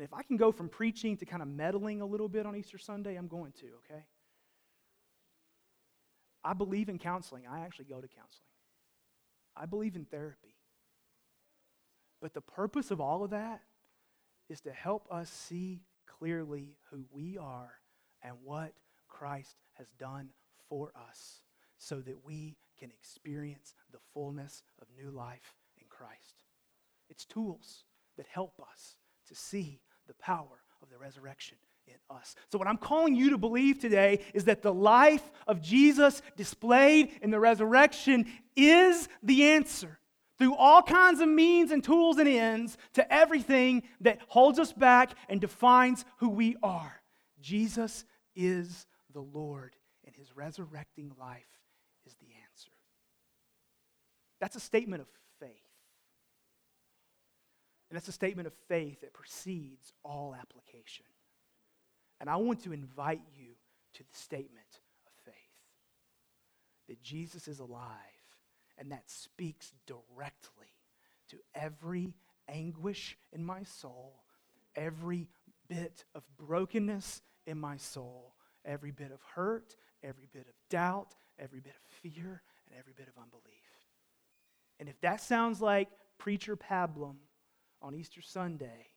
And 0.03 0.09
if 0.09 0.15
I 0.15 0.25
can 0.25 0.37
go 0.37 0.51
from 0.51 0.69
preaching 0.69 1.17
to 1.19 1.25
kind 1.25 1.43
of 1.43 1.47
meddling 1.47 2.01
a 2.01 2.05
little 2.05 2.29
bit 2.29 2.45
on 2.45 2.57
Easter 2.57 2.77
Sunday, 2.77 3.15
I'm 3.15 3.29
going 3.29 3.53
to, 3.61 3.67
okay? 3.85 4.03
I 6.43 6.55
believe 6.55 6.89
in 6.89 6.99
counseling. 6.99 7.45
I 7.49 7.61
actually 7.61 7.85
go 7.85 8.01
to 8.01 8.09
counseling. 8.09 8.49
I 9.57 9.65
believe 9.67 9.95
in 9.95 10.05
therapy. 10.05 10.57
But 12.21 12.35
the 12.35 12.41
purpose 12.41 12.91
of 12.91 13.01
all 13.01 13.23
of 13.23 13.31
that 13.31 13.61
is 14.49 14.61
to 14.63 14.73
help 14.73 15.07
us 15.09 15.31
see 15.31 15.83
clearly 16.19 16.75
who 16.91 17.05
we 17.13 17.39
are 17.39 17.71
and 18.25 18.35
what 18.43 18.73
Christ 19.07 19.55
has 19.75 19.87
done 20.01 20.31
for 20.69 20.93
us 20.97 21.43
so 21.79 22.01
that 22.01 22.27
we 22.27 22.57
can 22.77 22.91
experience 22.91 23.77
the 23.93 24.01
fullness 24.13 24.65
of 24.81 24.89
new 25.01 25.13
life 25.13 25.55
in 25.79 25.85
Christ. 25.89 26.43
It's 27.09 27.25
tools 27.25 27.85
that 28.17 28.27
help 28.27 28.61
us 28.69 28.97
to 29.29 29.37
see 29.37 29.81
the 30.13 30.23
power 30.23 30.63
of 30.83 30.91
the 30.91 30.99
resurrection 30.99 31.57
in 31.87 31.95
us. 32.15 32.35
So, 32.51 32.59
what 32.59 32.69
I'm 32.69 32.77
calling 32.77 33.15
you 33.15 33.31
to 33.31 33.39
believe 33.39 33.79
today 33.79 34.21
is 34.35 34.45
that 34.45 34.63
the 34.63 34.73
life 34.73 35.31
of 35.47 35.63
Jesus 35.63 36.21
displayed 36.37 37.13
in 37.23 37.31
the 37.31 37.41
resurrection 37.41 38.27
is 38.55 39.09
the 39.23 39.45
answer 39.45 39.99
through 40.39 40.55
all 40.55 40.83
kinds 40.83 41.21
of 41.21 41.29
means 41.29 41.71
and 41.71 41.83
tools 41.83 42.19
and 42.19 42.29
ends 42.29 42.77
to 42.95 43.13
everything 43.13 43.83
that 44.01 44.19
holds 44.29 44.59
us 44.59 44.73
back 44.73 45.13
and 45.29 45.41
defines 45.41 46.05
who 46.19 46.29
we 46.29 46.57
are. 46.63 47.01
Jesus 47.41 48.05
is 48.35 48.87
the 49.13 49.21
Lord, 49.21 49.75
and 50.05 50.15
his 50.15 50.37
resurrecting 50.37 51.13
life 51.19 51.47
is 52.07 52.15
the 52.17 52.27
answer. 52.27 52.73
That's 54.41 54.57
a 54.57 54.61
statement 54.61 55.03
of 55.03 55.09
faith. 55.09 55.22
And 57.93 57.99
that's 57.99 58.09
a 58.09 58.13
statement 58.13 58.47
of 58.47 58.55
faith 58.69 59.03
that 59.03 59.13
precedes 59.13 59.93
all 60.03 60.35
application. 60.35 61.05
And 62.23 62.31
I 62.31 62.37
want 62.37 62.65
to 62.65 62.73
invite 62.73 63.21
you 63.37 63.49
to 63.93 64.03
the 64.03 64.19
statement 64.19 64.81
of 65.07 65.13
faith 65.27 65.35
that 66.89 67.03
Jesus 67.03 67.49
is 67.49 67.59
alive, 67.59 67.91
and 68.79 68.93
that 68.93 69.11
speaks 69.11 69.75
directly 69.87 70.73
to 71.29 71.37
every 71.55 72.15
anguish 72.49 73.19
in 73.31 73.45
my 73.45 73.63
soul, 73.63 74.23
every 74.75 75.29
bit 75.69 76.07
of 76.15 76.23
brokenness 76.39 77.21
in 77.47 77.59
my 77.59 77.77
soul, 77.77 78.37
every 78.65 78.91
bit 78.91 79.13
of 79.13 79.21
hurt, 79.35 79.77
every 80.03 80.29
bit 80.33 80.47
of 80.49 80.55
doubt, 80.71 81.15
every 81.39 81.61
bit 81.61 81.75
of 81.75 82.11
fear, 82.11 82.41
and 82.67 82.79
every 82.79 82.95
bit 82.97 83.09
of 83.09 83.23
unbelief. 83.23 83.43
And 84.81 84.89
if 84.89 84.99
that 85.03 85.21
sounds 85.21 85.61
like 85.61 85.91
preacher 86.17 86.57
pablum 86.57 87.17
on 87.83 87.95
Easter 87.95 88.23
Sunday, 88.23 88.89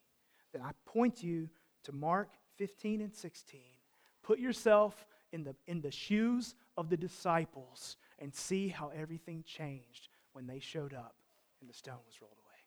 then 0.52 0.62
I 0.62 0.70
point 0.86 1.22
you 1.22 1.48
to 1.84 1.92
Mark 1.92 2.30
15 2.56 3.00
and 3.00 3.14
16. 3.14 3.60
Put 4.22 4.38
yourself 4.38 5.06
in 5.32 5.44
the, 5.44 5.54
in 5.66 5.80
the 5.80 5.90
shoes 5.90 6.54
of 6.76 6.88
the 6.88 6.96
disciples 6.96 7.96
and 8.18 8.34
see 8.34 8.68
how 8.68 8.90
everything 8.96 9.44
changed 9.46 10.08
when 10.32 10.46
they 10.46 10.58
showed 10.58 10.94
up 10.94 11.14
and 11.60 11.68
the 11.68 11.74
stone 11.74 11.98
was 12.06 12.20
rolled 12.20 12.38
away. 12.38 12.60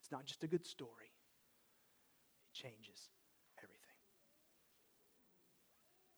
It's 0.00 0.12
not 0.12 0.24
just 0.24 0.44
a 0.44 0.46
good 0.46 0.66
story, 0.66 1.12
it 2.46 2.58
changes 2.58 3.10
everything. 3.58 3.80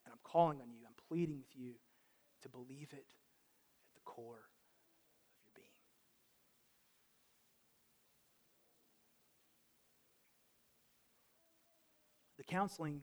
And 0.05 0.13
I'm 0.13 0.19
calling 0.23 0.59
on 0.61 0.71
you, 0.71 0.85
I'm 0.85 0.93
pleading 1.07 1.37
with 1.37 1.55
you 1.55 1.73
to 2.41 2.49
believe 2.49 2.89
it 2.91 3.05
at 3.05 3.95
the 3.95 4.01
core 4.03 4.45
The 12.45 12.53
counseling 12.53 13.01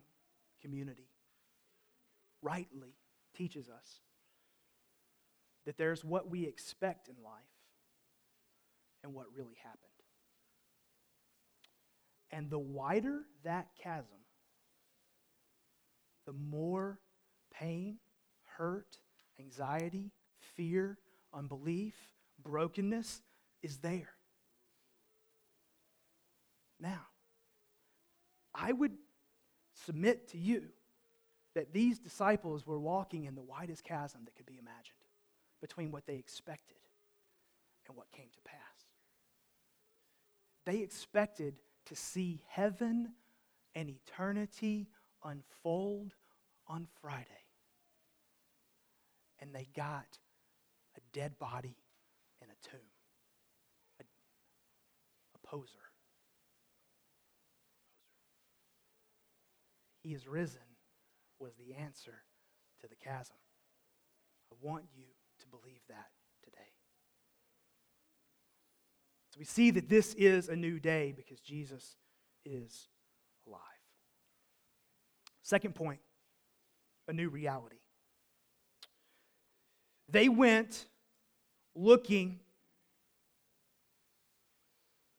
community 0.60 1.08
rightly 2.42 2.96
teaches 3.34 3.68
us 3.68 4.00
that 5.66 5.76
there's 5.78 6.04
what 6.04 6.28
we 6.30 6.44
expect 6.44 7.08
in 7.08 7.14
life 7.22 7.32
and 9.02 9.14
what 9.14 9.26
really 9.34 9.56
happened. 9.62 9.80
And 12.30 12.50
the 12.50 12.58
wider 12.58 13.22
that 13.44 13.68
chasm, 13.82 14.18
the 16.26 16.32
more 16.32 16.98
pain, 17.52 17.98
hurt, 18.56 18.98
anxiety, 19.38 20.12
fear, 20.54 20.98
unbelief, 21.32 21.94
brokenness 22.42 23.22
is 23.62 23.78
there. 23.78 24.10
Now, 26.78 27.06
I 28.54 28.72
would 28.72 28.92
submit 29.90 30.28
to 30.28 30.38
you 30.38 30.62
that 31.56 31.72
these 31.72 31.98
disciples 31.98 32.64
were 32.64 32.78
walking 32.78 33.24
in 33.24 33.34
the 33.34 33.42
widest 33.42 33.82
chasm 33.82 34.20
that 34.24 34.36
could 34.36 34.46
be 34.46 34.56
imagined 34.56 34.94
between 35.60 35.90
what 35.90 36.06
they 36.06 36.14
expected 36.14 36.76
and 37.88 37.96
what 37.96 38.08
came 38.12 38.28
to 38.32 38.40
pass. 38.44 38.60
They 40.64 40.78
expected 40.78 41.56
to 41.86 41.96
see 41.96 42.40
heaven 42.46 43.14
and 43.74 43.90
eternity 43.90 44.86
unfold 45.24 46.14
on 46.68 46.86
Friday. 47.02 47.26
And 49.40 49.52
they 49.52 49.66
got 49.74 50.18
a 50.96 51.00
dead 51.12 51.36
body 51.40 51.74
in 52.40 52.46
a 52.48 52.68
tomb, 52.70 52.80
a, 53.98 54.04
a 55.34 55.48
poser. 55.48 55.89
He 60.02 60.14
is 60.14 60.26
risen 60.26 60.60
was 61.38 61.52
the 61.54 61.74
answer 61.74 62.22
to 62.80 62.88
the 62.88 62.96
chasm. 62.96 63.36
I 64.52 64.56
want 64.60 64.84
you 64.94 65.04
to 65.40 65.46
believe 65.46 65.80
that 65.88 66.08
today. 66.44 66.58
So 69.30 69.38
we 69.38 69.44
see 69.44 69.70
that 69.70 69.88
this 69.88 70.14
is 70.14 70.48
a 70.48 70.56
new 70.56 70.78
day 70.78 71.12
because 71.16 71.40
Jesus 71.40 71.96
is 72.44 72.88
alive. 73.46 73.60
Second 75.42 75.74
point 75.74 76.00
a 77.08 77.12
new 77.12 77.28
reality. 77.28 77.80
They 80.08 80.28
went 80.28 80.86
looking 81.74 82.38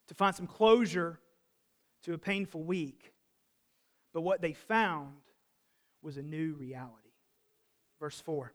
to 0.08 0.14
find 0.14 0.34
some 0.34 0.46
closure 0.46 1.20
to 2.04 2.14
a 2.14 2.18
painful 2.18 2.62
week. 2.62 3.11
But 4.12 4.22
what 4.22 4.40
they 4.40 4.52
found 4.52 5.14
was 6.02 6.16
a 6.16 6.22
new 6.22 6.54
reality. 6.54 7.10
Verse 8.00 8.20
4. 8.20 8.52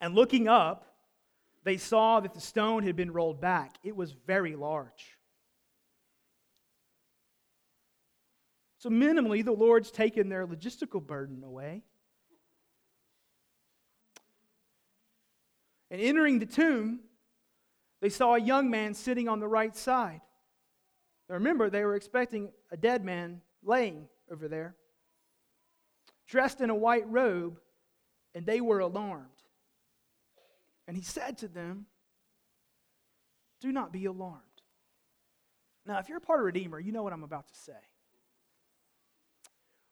And 0.00 0.14
looking 0.14 0.48
up, 0.48 0.86
they 1.64 1.76
saw 1.76 2.20
that 2.20 2.34
the 2.34 2.40
stone 2.40 2.82
had 2.82 2.96
been 2.96 3.10
rolled 3.10 3.40
back. 3.40 3.76
It 3.82 3.96
was 3.96 4.12
very 4.12 4.56
large. 4.56 5.16
So, 8.78 8.90
minimally, 8.90 9.44
the 9.44 9.52
Lord's 9.52 9.90
taken 9.90 10.28
their 10.28 10.46
logistical 10.46 11.04
burden 11.04 11.42
away. 11.42 11.82
And 15.90 16.00
entering 16.00 16.38
the 16.38 16.46
tomb, 16.46 17.00
they 18.00 18.10
saw 18.10 18.34
a 18.34 18.40
young 18.40 18.70
man 18.70 18.94
sitting 18.94 19.28
on 19.28 19.40
the 19.40 19.48
right 19.48 19.74
side. 19.74 20.20
Now 21.28 21.34
remember, 21.34 21.70
they 21.70 21.84
were 21.84 21.96
expecting 21.96 22.50
a 22.70 22.76
dead 22.76 23.04
man 23.04 23.40
laying 23.62 24.08
over 24.30 24.48
there, 24.48 24.74
dressed 26.26 26.60
in 26.60 26.70
a 26.70 26.74
white 26.74 27.08
robe, 27.08 27.58
and 28.34 28.46
they 28.46 28.60
were 28.60 28.80
alarmed. 28.80 29.26
And 30.88 30.96
he 30.96 31.02
said 31.02 31.38
to 31.38 31.48
them, 31.48 31.86
Do 33.60 33.72
not 33.72 33.92
be 33.92 34.04
alarmed. 34.04 34.42
Now, 35.86 35.98
if 35.98 36.08
you're 36.08 36.18
a 36.18 36.20
part 36.20 36.40
of 36.40 36.46
Redeemer, 36.46 36.80
you 36.80 36.92
know 36.92 37.02
what 37.02 37.12
I'm 37.12 37.22
about 37.22 37.48
to 37.48 37.54
say. 37.54 37.72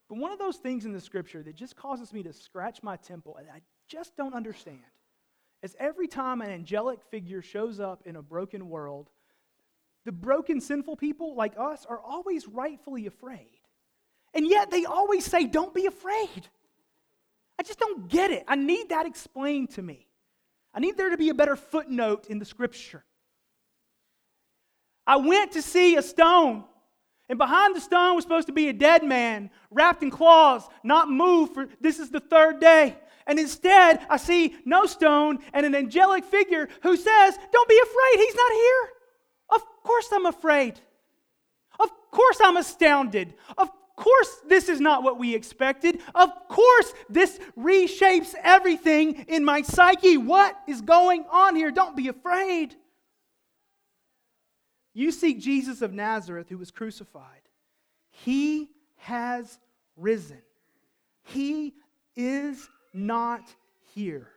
But 0.09 0.19
one 0.19 0.33
of 0.33 0.39
those 0.39 0.57
things 0.57 0.85
in 0.85 0.93
the 0.93 1.01
scripture 1.01 1.43
that 1.43 1.55
just 1.55 1.77
causes 1.77 2.13
me 2.13 2.23
to 2.25 2.33
scratch 2.33 2.83
my 2.83 2.97
temple 2.97 3.37
and 3.37 3.49
I 3.49 3.63
just 3.89 4.17
don't 4.17 4.35
understand 4.35 4.81
is 5.63 5.75
every 5.79 6.09
time 6.09 6.43
an 6.43 6.51
angelic 6.51 7.01
figure 7.11 7.41
shows 7.41 7.81
up 7.81 8.03
in 8.05 8.17
a 8.17 8.23
broken 8.23 8.69
world, 8.69 9.09
the 10.05 10.13
broken, 10.13 10.61
sinful 10.61 10.97
people 10.97 11.35
like 11.35 11.55
us 11.59 11.87
are 11.89 12.01
always 12.01 12.47
rightfully 12.47 13.07
afraid. 13.07 13.54
And 14.35 14.49
yet 14.49 14.71
they 14.71 14.85
always 14.85 15.25
say, 15.25 15.47
Don't 15.47 15.73
be 15.73 15.87
afraid. 15.87 16.49
I 17.59 17.63
just 17.63 17.79
don't 17.79 18.09
get 18.09 18.31
it. 18.31 18.45
I 18.49 18.57
need 18.57 18.89
that 18.89 19.07
explained 19.07 19.71
to 19.71 19.83
me. 19.83 20.09
I 20.75 20.81
need 20.81 20.97
there 20.97 21.11
to 21.11 21.17
be 21.17 21.29
a 21.29 21.35
better 21.35 21.55
footnote 21.55 22.27
in 22.27 22.39
the 22.39 22.45
scripture. 22.45 23.05
I 25.07 25.17
went 25.17 25.53
to 25.53 25.63
see 25.63 25.97
a 25.97 26.03
stone, 26.03 26.65
and 27.29 27.39
behind 27.39 27.77
the 27.77 27.81
stone 27.81 28.17
was 28.17 28.25
supposed 28.25 28.49
to 28.49 28.53
be 28.53 28.69
a 28.69 28.73
dead 28.73 29.05
man 29.05 29.51
wrapped 29.71 30.03
in 30.03 30.11
cloths, 30.11 30.69
not 30.83 31.09
moved 31.09 31.55
for 31.55 31.69
this 31.81 31.99
is 31.99 32.11
the 32.11 32.21
third 32.21 32.61
day. 32.61 32.97
And 33.27 33.39
instead, 33.39 34.05
I 34.11 34.17
see 34.17 34.55
no 34.65 34.85
stone 34.85 35.39
and 35.53 35.65
an 35.65 35.75
angelic 35.75 36.25
figure 36.25 36.69
who 36.83 36.97
says, 36.97 37.39
Don't 37.53 37.69
be 37.69 37.81
afraid, 37.83 38.25
he's 38.25 38.35
not 38.35 38.53
here. 38.53 38.89
Of 39.51 39.63
course, 39.83 40.09
I'm 40.13 40.27
afraid. 40.27 40.81
Of 41.79 41.91
course, 42.11 42.39
I'm 42.43 42.57
astounded. 42.57 43.35
Of 43.57 43.71
course, 43.97 44.41
this 44.49 44.69
is 44.69 44.81
not 44.81 45.03
what 45.03 45.19
we 45.19 45.35
expected. 45.35 46.01
Of 46.15 46.31
course, 46.49 46.93
this 47.09 47.39
reshapes 47.57 48.35
everything 48.43 49.27
in 49.29 49.45
my 49.45 49.63
psyche. 49.63 50.17
What 50.17 50.57
is 50.67 50.81
going 50.81 51.25
on 51.31 51.55
here? 51.55 51.71
Don't 51.71 51.97
be 51.97 52.09
afraid. 52.09 52.75
You 54.95 55.11
seek 55.13 55.41
Jesus 55.41 55.83
of 55.83 55.93
Nazareth 55.93 56.49
who 56.49 56.59
was 56.59 56.71
crucified. 56.71 57.43
He 58.11 58.71
has 58.97 59.59
risen. 59.97 60.43
He 61.25 61.75
is 62.17 62.69
not 62.93 63.43
here. 63.95 64.29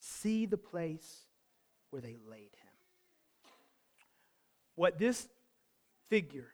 See 0.00 0.46
the 0.46 0.58
place 0.58 1.22
where 1.90 2.02
they 2.02 2.16
laid 2.30 2.40
him. 2.40 2.72
What 4.74 4.98
this 4.98 5.28
figure 6.08 6.53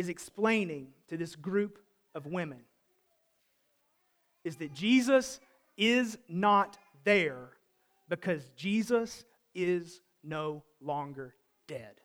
is 0.00 0.08
explaining 0.08 0.88
to 1.08 1.18
this 1.18 1.36
group 1.36 1.78
of 2.14 2.24
women 2.24 2.62
is 4.44 4.56
that 4.56 4.72
Jesus 4.72 5.40
is 5.76 6.16
not 6.26 6.78
there 7.04 7.50
because 8.08 8.48
Jesus 8.56 9.26
is 9.54 10.00
no 10.24 10.62
longer 10.80 11.34
dead. 11.68 12.00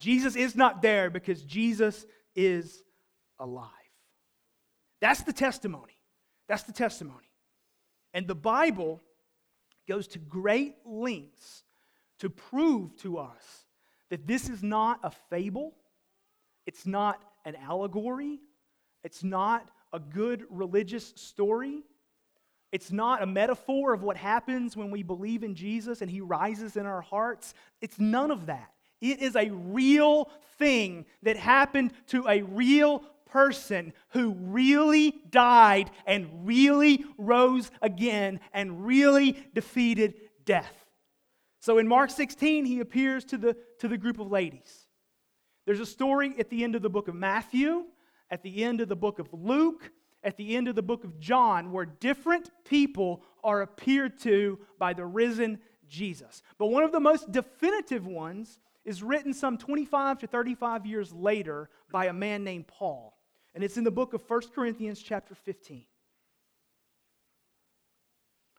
Jesus 0.00 0.34
is 0.34 0.56
not 0.56 0.82
there 0.82 1.08
because 1.08 1.40
Jesus 1.42 2.04
is 2.34 2.82
alive. 3.38 3.70
That's 5.00 5.22
the 5.22 5.32
testimony. 5.32 5.96
That's 6.48 6.64
the 6.64 6.72
testimony. 6.72 7.30
And 8.12 8.26
the 8.26 8.34
Bible 8.34 9.00
goes 9.86 10.08
to 10.08 10.18
great 10.18 10.74
lengths 10.84 11.62
to 12.18 12.28
prove 12.28 12.96
to 12.96 13.18
us 13.18 13.66
that 14.10 14.26
this 14.26 14.48
is 14.48 14.64
not 14.64 14.98
a 15.04 15.12
fable, 15.30 15.74
it's 16.66 16.86
not 16.86 17.22
an 17.44 17.56
allegory, 17.56 18.40
it's 19.04 19.22
not 19.22 19.70
a 19.92 20.00
good 20.00 20.44
religious 20.50 21.12
story. 21.16 21.82
It's 22.72 22.90
not 22.90 23.22
a 23.22 23.26
metaphor 23.26 23.94
of 23.94 24.02
what 24.02 24.16
happens 24.16 24.76
when 24.76 24.90
we 24.90 25.02
believe 25.02 25.44
in 25.44 25.54
Jesus 25.54 26.02
and 26.02 26.10
he 26.10 26.20
rises 26.20 26.76
in 26.76 26.84
our 26.84 27.00
hearts. 27.00 27.54
It's 27.80 27.98
none 27.98 28.30
of 28.30 28.46
that. 28.46 28.70
It 29.00 29.20
is 29.20 29.36
a 29.36 29.50
real 29.50 30.30
thing 30.58 31.06
that 31.22 31.36
happened 31.36 31.92
to 32.08 32.26
a 32.28 32.42
real 32.42 33.04
person 33.26 33.92
who 34.10 34.30
really 34.30 35.14
died 35.30 35.90
and 36.06 36.46
really 36.46 37.04
rose 37.18 37.70
again 37.82 38.40
and 38.52 38.86
really 38.86 39.36
defeated 39.54 40.14
death. 40.44 40.72
So 41.60 41.78
in 41.78 41.88
Mark 41.88 42.10
16, 42.10 42.64
he 42.64 42.80
appears 42.80 43.24
to 43.26 43.38
the, 43.38 43.56
to 43.80 43.88
the 43.88 43.98
group 43.98 44.18
of 44.18 44.30
ladies. 44.30 44.85
There's 45.66 45.80
a 45.80 45.86
story 45.86 46.34
at 46.38 46.48
the 46.48 46.64
end 46.64 46.74
of 46.74 46.82
the 46.82 46.88
book 46.88 47.08
of 47.08 47.14
Matthew, 47.14 47.84
at 48.30 48.42
the 48.42 48.64
end 48.64 48.80
of 48.80 48.88
the 48.88 48.96
book 48.96 49.18
of 49.18 49.28
Luke, 49.32 49.90
at 50.24 50.36
the 50.36 50.56
end 50.56 50.68
of 50.68 50.74
the 50.74 50.82
book 50.82 51.04
of 51.04 51.20
John, 51.20 51.70
where 51.70 51.84
different 51.84 52.50
people 52.64 53.22
are 53.44 53.60
appeared 53.60 54.18
to 54.20 54.58
by 54.78 54.94
the 54.94 55.04
risen 55.04 55.58
Jesus. 55.88 56.42
But 56.58 56.66
one 56.66 56.82
of 56.82 56.92
the 56.92 57.00
most 57.00 57.30
definitive 57.30 58.06
ones 58.06 58.58
is 58.84 59.02
written 59.02 59.34
some 59.34 59.58
25 59.58 60.20
to 60.20 60.26
35 60.26 60.86
years 60.86 61.12
later 61.12 61.68
by 61.92 62.06
a 62.06 62.12
man 62.12 62.42
named 62.44 62.66
Paul 62.66 63.16
and 63.56 63.64
it's 63.64 63.78
in 63.78 63.84
the 63.84 63.90
book 63.90 64.12
of 64.12 64.22
1 64.28 64.40
Corinthians, 64.54 65.00
chapter 65.00 65.34
15. 65.34 65.86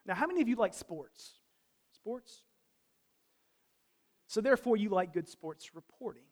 Now, 0.04 0.14
how 0.14 0.26
many 0.26 0.42
of 0.42 0.48
you 0.48 0.56
like 0.56 0.74
sports? 0.74 1.34
Sports? 1.92 2.42
So, 4.26 4.40
therefore, 4.40 4.76
you 4.76 4.88
like 4.88 5.12
good 5.12 5.28
sports 5.28 5.76
reporting. 5.76 6.24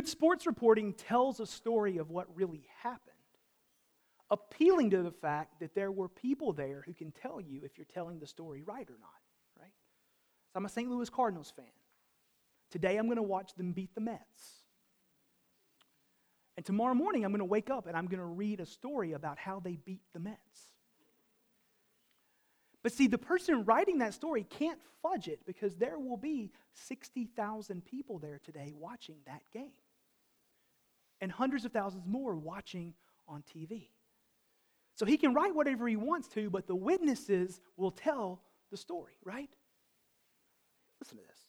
Good 0.00 0.08
sports 0.08 0.46
reporting 0.46 0.94
tells 0.94 1.40
a 1.40 1.46
story 1.46 1.98
of 1.98 2.08
what 2.08 2.34
really 2.34 2.66
happened, 2.82 3.14
appealing 4.30 4.88
to 4.92 5.02
the 5.02 5.10
fact 5.10 5.60
that 5.60 5.74
there 5.74 5.92
were 5.92 6.08
people 6.08 6.54
there 6.54 6.82
who 6.86 6.94
can 6.94 7.10
tell 7.10 7.38
you 7.38 7.60
if 7.64 7.76
you're 7.76 7.84
telling 7.84 8.18
the 8.18 8.26
story 8.26 8.62
right 8.62 8.88
or 8.88 8.96
not, 8.98 9.60
right? 9.60 9.74
So, 10.46 10.56
I'm 10.56 10.64
a 10.64 10.70
St. 10.70 10.88
Louis 10.88 11.10
Cardinals 11.10 11.52
fan. 11.54 11.66
Today, 12.70 12.96
I'm 12.96 13.08
going 13.08 13.18
to 13.18 13.22
watch 13.22 13.52
them 13.58 13.72
beat 13.72 13.94
the 13.94 14.00
Mets. 14.00 14.62
And 16.56 16.64
tomorrow 16.64 16.94
morning, 16.94 17.26
I'm 17.26 17.30
going 17.30 17.40
to 17.40 17.44
wake 17.44 17.68
up 17.68 17.86
and 17.86 17.94
I'm 17.94 18.06
going 18.06 18.20
to 18.20 18.24
read 18.24 18.60
a 18.60 18.66
story 18.66 19.12
about 19.12 19.38
how 19.38 19.60
they 19.60 19.76
beat 19.76 20.00
the 20.14 20.18
Mets. 20.18 20.38
But 22.82 22.92
see, 22.92 23.06
the 23.06 23.18
person 23.18 23.66
writing 23.66 23.98
that 23.98 24.14
story 24.14 24.44
can't 24.44 24.80
fudge 25.02 25.28
it 25.28 25.40
because 25.44 25.76
there 25.76 25.98
will 25.98 26.16
be 26.16 26.52
60,000 26.72 27.84
people 27.84 28.18
there 28.18 28.40
today 28.42 28.72
watching 28.74 29.16
that 29.26 29.42
game. 29.52 29.72
And 31.20 31.30
hundreds 31.30 31.64
of 31.64 31.72
thousands 31.72 32.04
more 32.06 32.34
watching 32.34 32.94
on 33.28 33.42
TV. 33.42 33.88
So 34.94 35.06
he 35.06 35.16
can 35.16 35.34
write 35.34 35.54
whatever 35.54 35.86
he 35.86 35.96
wants 35.96 36.28
to, 36.28 36.50
but 36.50 36.66
the 36.66 36.74
witnesses 36.74 37.60
will 37.76 37.90
tell 37.90 38.42
the 38.70 38.76
story, 38.76 39.14
right? 39.24 39.50
Listen 41.00 41.18
to 41.18 41.22
this. 41.22 41.40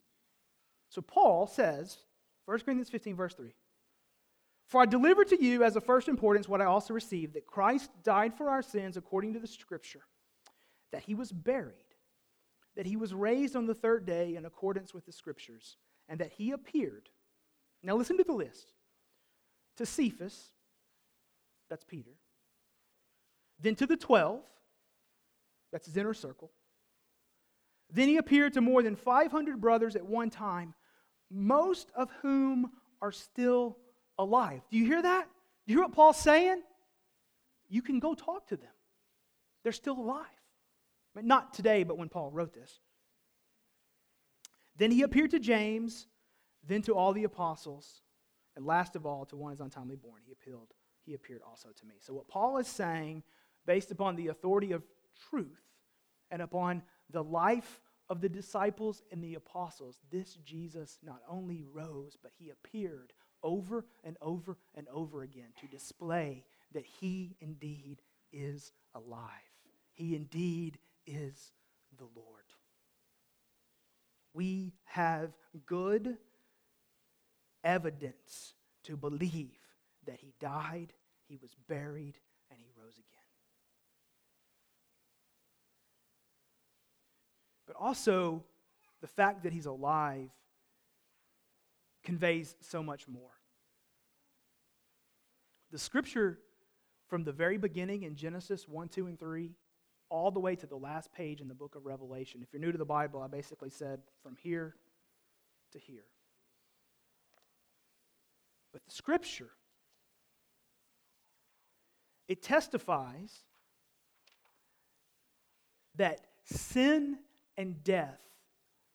So 0.90 1.02
Paul 1.02 1.48
says, 1.48 1.98
1 2.46 2.60
Corinthians 2.60 2.90
15, 2.90 3.16
verse 3.16 3.34
3 3.34 3.54
for 4.72 4.80
I 4.80 4.86
delivered 4.86 5.28
to 5.28 5.44
you 5.44 5.66
as 5.66 5.76
of 5.76 5.84
first 5.84 6.08
importance 6.08 6.48
what 6.48 6.62
I 6.62 6.66
also 6.66 6.94
received 6.94 7.34
that 7.34 7.46
Christ 7.46 7.92
died 8.04 8.34
for 8.34 8.50
our 8.50 8.62
sins 8.62 8.96
according 8.96 9.34
to 9.34 9.40
the 9.40 9.46
Scripture, 9.46 10.04
that 10.94 11.04
he 11.04 11.14
was 11.14 11.30
buried, 11.30 11.76
that 12.78 12.86
he 12.86 12.96
was 12.96 13.14
raised 13.14 13.58
on 13.58 13.66
the 13.66 13.74
third 13.74 14.06
day 14.06 14.38
in 14.38 14.46
accordance 14.46 14.94
with 14.94 15.06
the 15.06 15.12
Scriptures, 15.12 15.76
and 16.08 16.22
that 16.22 16.32
he 16.32 16.52
appeared. 16.52 17.10
Now 17.84 17.98
listen 17.98 18.16
to 18.16 18.24
the 18.24 18.32
list 18.32 18.72
to 19.78 19.86
Cephas, 19.86 20.54
that's 21.70 21.84
Peter, 21.84 22.12
then 23.60 23.76
to 23.76 23.86
the 23.86 23.98
twelve, 23.98 24.42
that's 25.72 25.86
his 25.86 25.98
inner 25.98 26.14
circle. 26.14 26.52
Then 27.94 28.08
he 28.08 28.18
appeared 28.18 28.54
to 28.54 28.62
more 28.62 28.82
than 28.82 28.96
500 28.96 29.60
brothers 29.60 29.96
at 29.96 30.06
one 30.06 30.30
time, 30.30 30.74
most 31.30 31.92
of 31.96 32.10
whom 32.22 32.72
are 33.02 33.12
still 33.12 33.78
alive. 34.18 34.62
Do 34.70 34.78
you 34.78 34.86
hear 34.86 35.02
that? 35.02 35.26
Do 35.66 35.74
you 35.74 35.78
hear 35.78 35.86
what 35.86 35.94
Paul's 35.94 36.18
saying? 36.18 36.62
You 37.70 37.82
can 37.82 38.00
go 38.00 38.14
talk 38.14 38.48
to 38.48 38.58
them. 38.58 38.72
They're 39.64 39.72
still 39.72 39.98
alive. 39.98 40.26
Not 41.16 41.54
today, 41.54 41.84
but 41.84 41.98
when 41.98 42.10
Paul 42.10 42.32
wrote 42.32 42.54
this. 42.54 42.80
Then 44.78 44.92
he 44.92 45.02
appeared 45.02 45.32
to 45.32 45.40
James, 45.40 46.08
then 46.66 46.82
to 46.84 46.96
all 46.96 47.14
the 47.14 47.26
apostles, 47.26 48.02
and 48.62 48.68
last 48.68 48.96
of 48.96 49.08
all 49.08 49.26
to 49.26 49.36
one 49.36 49.52
as 49.52 49.60
untimely 49.60 49.96
born. 49.96 50.22
He 50.24 50.32
appealed, 50.32 50.68
he 51.04 51.16
appeared 51.16 51.42
also 51.42 51.70
to 51.70 51.86
me. 51.88 51.96
So 52.00 52.14
what 52.14 52.28
Paul 52.28 52.60
is 52.60 52.68
saying, 52.68 53.24
based 53.66 53.90
upon 53.90 54.16
the 54.16 54.28
authority 54.28 54.72
of 54.72 54.84
truth 55.32 55.64
and 56.30 56.44
upon 56.44 56.84
the 57.10 57.24
life 57.24 57.82
of 58.08 58.22
the 58.22 58.30
disciples 58.30 59.02
and 59.12 59.24
the 59.24 59.34
apostles, 59.34 59.98
this 60.12 60.36
Jesus 60.46 61.00
not 61.04 61.22
only 61.28 61.64
rose, 61.74 62.16
but 62.22 62.32
he 62.38 62.52
appeared 62.52 63.14
over 63.42 63.84
and 64.04 64.16
over 64.22 64.58
and 64.76 64.88
over 64.94 65.24
again 65.24 65.50
to 65.60 65.66
display 65.66 66.46
that 66.72 66.86
he 66.86 67.36
indeed 67.42 68.00
is 68.32 68.72
alive. 68.94 69.26
He 69.92 70.16
indeed 70.16 70.78
is 71.08 71.52
the 71.98 72.08
Lord. 72.16 72.44
we 74.34 74.74
have 74.86 75.32
good 75.66 76.18
evidence 77.64 78.54
to 78.84 78.98
believe 78.98 79.58
that 80.06 80.20
he 80.20 80.34
died, 80.40 80.94
he 81.28 81.38
was 81.38 81.56
buried, 81.68 82.18
and 82.50 82.60
he 82.60 82.70
rose 82.78 82.94
again. 82.94 83.06
But 87.68 87.76
also, 87.76 88.44
the 89.02 89.08
fact 89.08 89.44
that 89.44 89.54
he's 89.54 89.66
alive 89.66 90.30
conveys 92.04 92.56
so 92.62 92.84
much 92.84 93.08
more. 93.08 93.32
The 95.72 95.80
scripture 95.80 96.40
from 97.08 97.24
the 97.24 97.32
very 97.32 97.58
beginning 97.58 98.04
in 98.04 98.16
Genesis 98.16 98.68
1, 98.68 98.90
2, 98.90 99.08
and 99.08 99.20
3, 99.20 99.52
all 100.10 100.32
the 100.32 100.40
way 100.40 100.56
to 100.56 100.66
the 100.66 100.76
last 100.76 101.14
page 101.14 101.40
in 101.40 101.48
the 101.48 101.54
book 101.54 101.76
of 101.76 101.86
Revelation. 101.86 102.42
If 102.42 102.52
you're 102.52 102.62
new 102.62 102.72
to 102.72 102.78
the 102.78 102.86
Bible, 102.86 103.22
I 103.22 103.28
basically 103.28 103.70
said 103.70 104.02
from 104.22 104.36
here 104.36 104.76
to 105.72 105.80
here. 105.80 106.04
But 108.74 108.84
the 108.86 108.92
scripture, 108.92 109.52
it 112.28 112.42
testifies 112.42 113.40
that 115.96 116.28
sin 116.46 117.18
and 117.58 117.84
death 117.84 118.22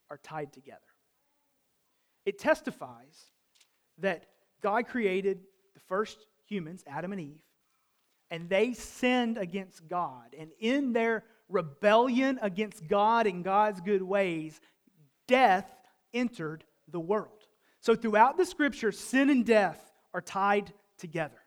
are 0.09 0.17
tied 0.17 0.51
together. 0.51 0.79
It 2.25 2.39
testifies 2.39 3.31
that 3.99 4.25
God 4.61 4.87
created 4.87 5.39
the 5.73 5.79
first 5.81 6.17
humans, 6.45 6.83
Adam 6.87 7.11
and 7.11 7.21
Eve, 7.21 7.41
and 8.29 8.49
they 8.49 8.73
sinned 8.73 9.37
against 9.37 9.87
God. 9.87 10.35
And 10.37 10.51
in 10.59 10.93
their 10.93 11.23
rebellion 11.49 12.39
against 12.41 12.87
God 12.87 13.27
and 13.27 13.43
God's 13.43 13.79
good 13.81 14.01
ways, 14.01 14.59
death 15.27 15.69
entered 16.13 16.63
the 16.89 16.99
world. 16.99 17.36
So 17.87 17.95
throughout 17.95 18.35
the 18.35 18.45
scripture, 18.45 18.91
sin 18.91 19.29
and 19.29 19.45
death 19.45 19.79
are 20.13 20.19
tied 20.19 20.73
together. 20.97 21.37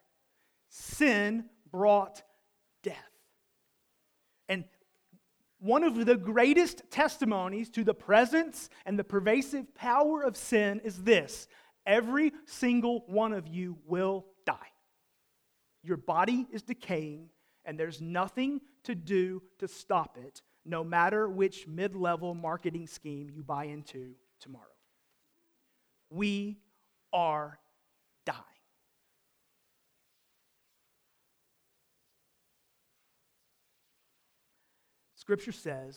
Sin 0.71 1.45
brought 1.71 2.23
death. 2.83 2.97
And 4.49 4.65
one 5.59 5.85
of 5.85 6.07
the 6.07 6.17
greatest 6.17 6.91
testimonies 6.91 7.69
to 7.73 7.85
the 7.85 7.93
presence 7.93 8.71
and 8.87 8.99
the 8.99 9.05
pervasive 9.05 9.75
power 9.75 10.23
of 10.23 10.35
sin 10.35 10.81
is 10.83 11.03
this 11.03 11.47
every 11.85 12.33
single 12.47 13.05
one 13.07 13.35
of 13.35 13.47
you 13.47 13.77
will 13.85 14.25
die. 14.47 14.73
Your 15.83 15.99
body 15.99 16.47
is 16.51 16.63
decaying, 16.63 17.29
and 17.67 17.79
there's 17.79 18.01
nothing 18.01 18.63
to 18.85 18.95
do 18.95 19.43
to 19.59 19.69
stop 19.69 20.17
it, 20.17 20.41
no 20.65 20.85
matter 20.85 21.29
which 21.29 21.67
mid 21.67 21.95
level 21.95 22.35
marketing 22.35 22.87
scheme 22.87 23.29
you 23.29 23.43
buy 23.43 23.65
into 23.65 24.15
tomorrow. 24.41 24.65
We 26.11 26.59
are 27.13 27.59
dying. 28.27 28.39
Scripture 35.15 35.53
says 35.53 35.97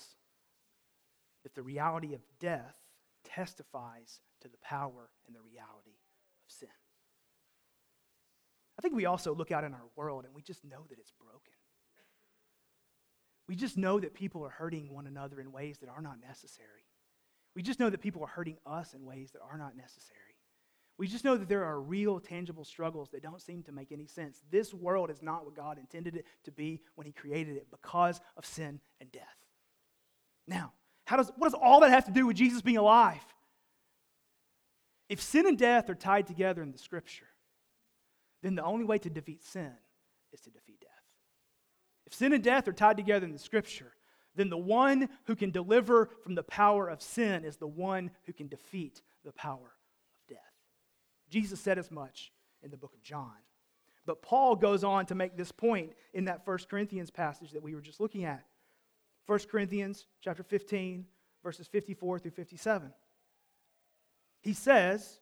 that 1.43 1.55
the 1.55 1.63
reality 1.63 2.13
of 2.13 2.21
death 2.39 2.75
testifies 3.23 4.19
to 4.41 4.47
the 4.47 4.57
power 4.61 5.09
and 5.25 5.35
the 5.35 5.41
reality 5.41 5.97
of 6.45 6.51
sin. 6.51 6.69
I 8.77 8.81
think 8.81 8.95
we 8.95 9.05
also 9.05 9.33
look 9.33 9.51
out 9.51 9.63
in 9.63 9.73
our 9.73 9.85
world 9.95 10.25
and 10.25 10.33
we 10.33 10.41
just 10.41 10.63
know 10.63 10.85
that 10.89 10.99
it's 10.99 11.11
broken. 11.11 11.53
We 13.47 13.55
just 13.55 13.77
know 13.77 13.99
that 13.99 14.13
people 14.13 14.45
are 14.45 14.49
hurting 14.49 14.93
one 14.93 15.07
another 15.07 15.39
in 15.39 15.51
ways 15.51 15.77
that 15.79 15.89
are 15.89 16.01
not 16.01 16.19
necessary. 16.19 16.85
We 17.55 17.61
just 17.61 17.79
know 17.79 17.89
that 17.89 18.01
people 18.01 18.23
are 18.23 18.27
hurting 18.27 18.57
us 18.65 18.93
in 18.93 19.05
ways 19.05 19.31
that 19.31 19.41
are 19.41 19.57
not 19.57 19.75
necessary. 19.75 20.19
We 20.97 21.07
just 21.07 21.25
know 21.25 21.37
that 21.37 21.49
there 21.49 21.63
are 21.63 21.81
real, 21.81 22.19
tangible 22.19 22.65
struggles 22.65 23.09
that 23.09 23.23
don't 23.23 23.41
seem 23.41 23.63
to 23.63 23.71
make 23.71 23.91
any 23.91 24.05
sense. 24.05 24.41
This 24.51 24.73
world 24.73 25.09
is 25.09 25.21
not 25.21 25.43
what 25.43 25.55
God 25.55 25.77
intended 25.79 26.15
it 26.15 26.25
to 26.45 26.51
be 26.51 26.81
when 26.95 27.05
He 27.05 27.13
created 27.13 27.57
it 27.57 27.67
because 27.71 28.21
of 28.37 28.45
sin 28.45 28.79
and 29.01 29.11
death. 29.11 29.23
Now, 30.47 30.73
how 31.05 31.17
does, 31.17 31.31
what 31.35 31.51
does 31.51 31.59
all 31.59 31.81
that 31.81 31.89
have 31.89 32.05
to 32.05 32.11
do 32.11 32.27
with 32.27 32.37
Jesus 32.37 32.61
being 32.61 32.77
alive? 32.77 33.23
If 35.09 35.21
sin 35.21 35.47
and 35.47 35.57
death 35.57 35.89
are 35.89 35.95
tied 35.95 36.27
together 36.27 36.61
in 36.61 36.71
the 36.71 36.77
Scripture, 36.77 37.27
then 38.41 38.55
the 38.55 38.63
only 38.63 38.85
way 38.85 38.97
to 38.99 39.09
defeat 39.09 39.43
sin 39.43 39.71
is 40.31 40.41
to 40.41 40.49
defeat 40.49 40.79
death. 40.81 40.89
If 42.05 42.13
sin 42.13 42.33
and 42.33 42.43
death 42.43 42.67
are 42.67 42.73
tied 42.73 42.97
together 42.97 43.25
in 43.25 43.31
the 43.31 43.39
Scripture, 43.39 43.93
then 44.35 44.49
the 44.49 44.57
one 44.57 45.09
who 45.25 45.35
can 45.35 45.51
deliver 45.51 46.09
from 46.23 46.35
the 46.35 46.43
power 46.43 46.87
of 46.87 47.01
sin 47.01 47.45
is 47.45 47.57
the 47.57 47.67
one 47.67 48.11
who 48.25 48.33
can 48.33 48.47
defeat 48.47 49.01
the 49.23 49.31
power 49.31 49.75
of 49.75 50.27
death. 50.27 50.39
Jesus 51.29 51.59
said 51.59 51.77
as 51.77 51.91
much 51.91 52.31
in 52.61 52.71
the 52.71 52.77
book 52.77 52.93
of 52.93 53.01
John. 53.01 53.33
But 54.05 54.21
Paul 54.21 54.55
goes 54.55 54.83
on 54.83 55.05
to 55.07 55.15
make 55.15 55.37
this 55.37 55.51
point 55.51 55.93
in 56.13 56.25
that 56.25 56.45
1 56.45 56.57
Corinthians 56.69 57.09
passage 57.09 57.51
that 57.51 57.63
we 57.63 57.73
were 57.73 57.81
just 57.81 57.99
looking 57.99 58.25
at. 58.25 58.43
1 59.27 59.39
Corinthians 59.49 60.07
chapter 60.21 60.43
15 60.43 61.05
verses 61.43 61.67
54 61.67 62.19
through 62.19 62.31
57. 62.31 62.93
He 64.41 64.53
says, 64.53 65.19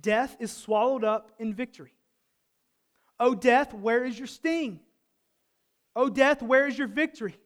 "Death 0.00 0.36
is 0.40 0.50
swallowed 0.50 1.04
up 1.04 1.30
in 1.38 1.54
victory. 1.54 1.94
O 3.20 3.34
death, 3.34 3.74
where 3.74 4.04
is 4.04 4.18
your 4.18 4.26
sting? 4.26 4.80
O 5.94 6.08
death, 6.08 6.42
where 6.42 6.66
is 6.66 6.78
your 6.78 6.86
victory? 6.86 7.38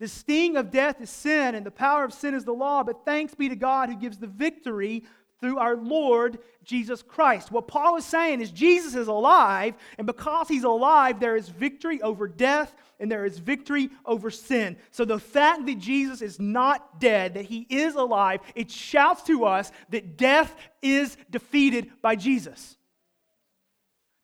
The 0.00 0.08
sting 0.08 0.56
of 0.56 0.70
death 0.70 1.00
is 1.00 1.10
sin, 1.10 1.54
and 1.54 1.64
the 1.64 1.70
power 1.70 2.04
of 2.04 2.12
sin 2.12 2.34
is 2.34 2.44
the 2.44 2.52
law, 2.52 2.82
but 2.82 3.04
thanks 3.04 3.34
be 3.34 3.48
to 3.48 3.56
God 3.56 3.88
who 3.88 3.96
gives 3.96 4.18
the 4.18 4.26
victory 4.26 5.04
through 5.40 5.58
our 5.58 5.76
Lord 5.76 6.38
Jesus 6.64 7.02
Christ. 7.02 7.50
What 7.50 7.66
Paul 7.66 7.96
is 7.96 8.04
saying 8.04 8.40
is 8.40 8.50
Jesus 8.50 8.94
is 8.94 9.08
alive, 9.08 9.74
and 9.98 10.06
because 10.06 10.48
he's 10.48 10.64
alive, 10.64 11.18
there 11.18 11.36
is 11.36 11.48
victory 11.48 12.00
over 12.00 12.28
death 12.28 12.74
and 13.00 13.10
there 13.10 13.26
is 13.26 13.40
victory 13.40 13.90
over 14.06 14.30
sin. 14.30 14.76
So 14.92 15.04
the 15.04 15.18
fact 15.18 15.66
that 15.66 15.80
Jesus 15.80 16.22
is 16.22 16.38
not 16.38 17.00
dead, 17.00 17.34
that 17.34 17.46
he 17.46 17.66
is 17.68 17.96
alive, 17.96 18.40
it 18.54 18.70
shouts 18.70 19.24
to 19.24 19.44
us 19.44 19.72
that 19.90 20.16
death 20.16 20.54
is 20.80 21.16
defeated 21.28 21.90
by 22.00 22.14
Jesus. 22.14 22.76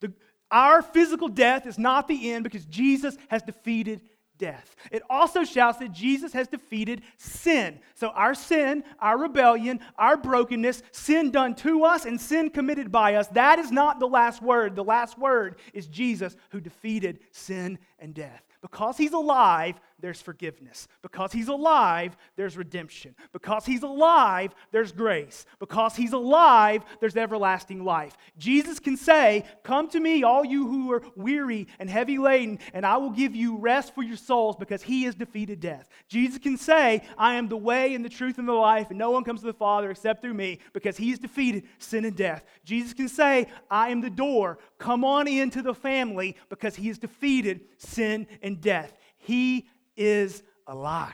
The, 0.01 0.13
our 0.53 0.81
physical 0.81 1.27
death 1.27 1.67
is 1.67 1.77
not 1.77 2.07
the 2.07 2.31
end 2.31 2.45
because 2.45 2.65
Jesus 2.67 3.17
has 3.27 3.43
defeated 3.43 4.01
death. 4.39 4.77
It 4.91 5.03
also 5.11 5.45
shouts 5.45 5.79
that 5.79 5.93
Jesus 5.93 6.33
has 6.33 6.49
defeated 6.49 7.03
sin. 7.17 7.81
So, 7.95 8.09
our 8.09 8.35
sin, 8.35 8.85
our 9.01 9.19
rebellion, 9.19 9.81
our 9.99 10.17
brokenness, 10.17 10.83
sin 10.93 11.31
done 11.31 11.55
to 11.57 11.85
us 11.85 12.05
and 12.05 12.21
sin 12.21 12.51
committed 12.51 12.91
by 12.91 13.17
us, 13.17 13.29
that 13.29 13.59
is 13.59 13.71
not 13.71 14.01
the 14.01 14.09
last 14.09 14.43
word. 14.43 14.77
The 14.77 14.85
last 14.85 15.19
word 15.19 15.57
is 15.75 15.87
Jesus 15.87 16.37
who 16.51 16.61
defeated 16.61 17.21
sin 17.33 17.79
and 17.99 18.15
death. 18.15 18.43
Because 18.61 18.97
he's 18.97 19.13
alive, 19.13 19.81
there's 20.01 20.21
forgiveness. 20.23 20.87
Because 21.03 21.33
he's 21.33 21.49
alive, 21.49 22.17
there's 22.37 22.57
redemption. 22.57 23.15
Because 23.33 23.67
he's 23.67 23.83
alive, 23.83 24.55
there's 24.71 24.93
grace. 24.93 25.45
Because 25.59 25.97
he's 25.97 26.13
alive, 26.13 26.85
there's 27.01 27.17
everlasting 27.17 27.85
life. 27.85 28.17
Jesus 28.39 28.79
can 28.79 28.97
say, 28.97 29.45
Come 29.63 29.89
to 29.91 30.01
me, 30.01 30.23
all 30.23 30.45
you 30.45 30.67
who 30.67 30.93
are 30.93 31.03
weary 31.17 31.67
and 31.79 31.91
heavy 31.91 32.19
laden, 32.19 32.59
and 32.73 32.87
I 32.87 32.97
will 32.97 33.11
give 33.11 33.35
you 33.35 33.57
rest 33.57 33.95
for 33.95 34.03
your 34.03 34.17
souls 34.17 34.57
because 34.57 34.83
he 34.83 35.05
has 35.05 35.15
defeated 35.15 35.61
death. 35.61 35.89
Jesus 36.09 36.39
can 36.39 36.57
say, 36.57 37.03
I 37.17 37.35
am 37.35 37.49
the 37.49 37.57
way 37.57 37.95
and 37.95 38.05
the 38.05 38.09
truth 38.09 38.39
and 38.39 38.49
the 38.49 38.53
life, 38.53 38.91
and 38.91 38.99
no 38.99 39.11
one 39.11 39.25
comes 39.25 39.41
to 39.41 39.47
the 39.47 39.53
Father 39.53 39.91
except 39.91 40.23
through 40.23 40.35
me 40.35 40.61
because 40.73 40.97
he 40.97 41.11
has 41.11 41.19
defeated 41.19 41.65
sin 41.79 42.05
and 42.05 42.17
death. 42.17 42.45
Jesus 42.65 42.93
can 42.93 43.09
say, 43.09 43.47
I 43.71 43.91
am 43.91 44.01
the 44.01 44.11
door. 44.11 44.59
Come 44.79 45.05
on 45.05 45.27
into 45.27 45.63
the 45.63 45.75
family 45.75 46.37
because 46.49 46.77
he 46.77 46.89
has 46.89 46.99
defeated 46.99 47.63
sin 47.79 48.27
and 48.43 48.61
death. 48.61 48.97
He 49.17 49.67
is 49.99 50.43
alive. 50.67 51.13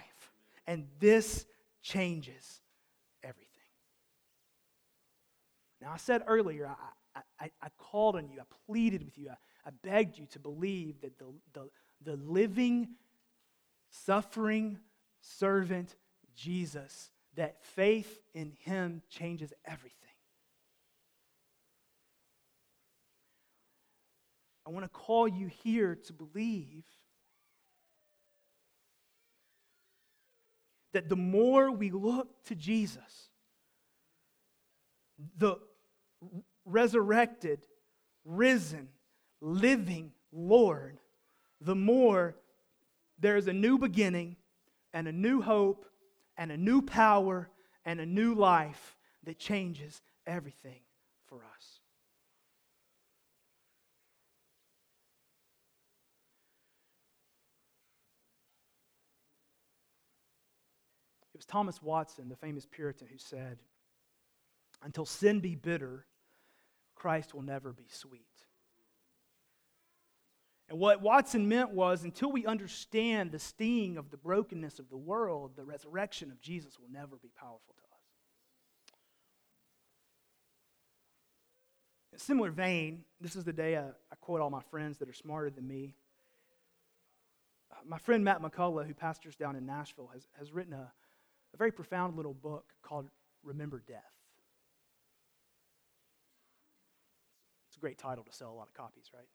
And 0.66 0.86
this 1.00 1.44
changes 1.82 2.60
everything. 3.22 3.48
Now, 5.80 5.90
I 5.92 5.96
said 5.96 6.22
earlier, 6.26 6.66
I, 7.16 7.20
I, 7.40 7.50
I 7.60 7.68
called 7.78 8.16
on 8.16 8.28
you, 8.28 8.40
I 8.40 8.44
pleaded 8.66 9.02
with 9.04 9.18
you, 9.18 9.30
I, 9.30 9.68
I 9.68 9.70
begged 9.82 10.18
you 10.18 10.26
to 10.26 10.38
believe 10.38 11.00
that 11.00 11.18
the, 11.18 11.26
the, 11.52 11.68
the 12.04 12.16
living, 12.16 12.88
suffering 13.90 14.78
servant 15.20 15.96
Jesus, 16.36 17.10
that 17.36 17.64
faith 17.64 18.20
in 18.34 18.52
him 18.60 19.02
changes 19.08 19.52
everything. 19.66 19.98
I 24.66 24.70
want 24.70 24.84
to 24.84 24.88
call 24.88 25.28
you 25.28 25.46
here 25.46 25.94
to 25.94 26.12
believe 26.12 26.84
that 30.94 31.08
the 31.08 31.16
more 31.16 31.70
we 31.70 31.90
look 31.90 32.28
to 32.44 32.54
Jesus, 32.54 33.28
the 35.36 35.56
resurrected, 36.64 37.66
risen, 38.24 38.88
living 39.40 40.12
Lord, 40.32 40.98
the 41.60 41.74
more 41.74 42.36
there 43.18 43.36
is 43.36 43.48
a 43.48 43.52
new 43.52 43.76
beginning 43.76 44.36
and 44.92 45.06
a 45.06 45.12
new 45.12 45.42
hope 45.42 45.84
and 46.36 46.50
a 46.50 46.56
new 46.56 46.80
power 46.80 47.50
and 47.84 48.00
a 48.00 48.06
new 48.06 48.34
life 48.34 48.96
that 49.24 49.38
changes 49.38 50.00
everything 50.26 50.80
for 51.26 51.42
us. 51.56 51.73
It 61.34 61.38
was 61.38 61.46
Thomas 61.46 61.82
Watson, 61.82 62.28
the 62.28 62.36
famous 62.36 62.64
Puritan, 62.64 63.08
who 63.10 63.18
said, 63.18 63.58
Until 64.82 65.04
sin 65.04 65.40
be 65.40 65.56
bitter, 65.56 66.06
Christ 66.94 67.34
will 67.34 67.42
never 67.42 67.72
be 67.72 67.86
sweet. 67.88 68.22
And 70.68 70.78
what 70.78 71.02
Watson 71.02 71.48
meant 71.48 71.70
was 71.70 72.04
until 72.04 72.30
we 72.30 72.46
understand 72.46 73.32
the 73.32 73.40
sting 73.40 73.98
of 73.98 74.10
the 74.10 74.16
brokenness 74.16 74.78
of 74.78 74.88
the 74.88 74.96
world, 74.96 75.52
the 75.56 75.64
resurrection 75.64 76.30
of 76.30 76.40
Jesus 76.40 76.78
will 76.78 76.90
never 76.90 77.16
be 77.16 77.30
powerful 77.36 77.74
to 77.76 77.82
us. 77.82 77.88
In 82.12 82.18
similar 82.20 82.52
vein, 82.52 83.04
this 83.20 83.34
is 83.34 83.42
the 83.42 83.52
day 83.52 83.76
I, 83.76 83.86
I 83.86 84.16
quote 84.20 84.40
all 84.40 84.50
my 84.50 84.62
friends 84.70 84.98
that 84.98 85.08
are 85.08 85.14
smarter 85.14 85.50
than 85.50 85.66
me. 85.66 85.96
Uh, 87.72 87.76
my 87.86 87.98
friend 87.98 88.24
Matt 88.24 88.40
McCullough, 88.40 88.86
who 88.86 88.94
pastors 88.94 89.34
down 89.34 89.56
in 89.56 89.66
Nashville, 89.66 90.10
has, 90.14 90.28
has 90.38 90.52
written 90.52 90.72
a, 90.72 90.92
a 91.54 91.56
very 91.56 91.70
profound 91.70 92.16
little 92.16 92.34
book 92.34 92.72
called 92.82 93.08
Remember 93.44 93.82
Death. 93.86 94.02
It's 97.68 97.76
a 97.76 97.80
great 97.80 97.96
title 97.96 98.24
to 98.24 98.32
sell 98.32 98.50
a 98.50 98.54
lot 98.54 98.66
of 98.66 98.74
copies, 98.74 99.10
right? 99.14 99.28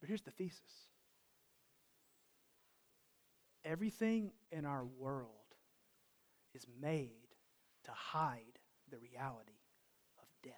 But 0.00 0.08
here's 0.08 0.22
the 0.22 0.30
thesis 0.30 0.88
everything 3.64 4.30
in 4.50 4.64
our 4.64 4.84
world 4.84 5.28
is 6.54 6.66
made 6.80 7.10
to 7.84 7.90
hide 7.90 8.58
the 8.90 8.96
reality 8.96 9.60
of 10.18 10.24
death. 10.42 10.54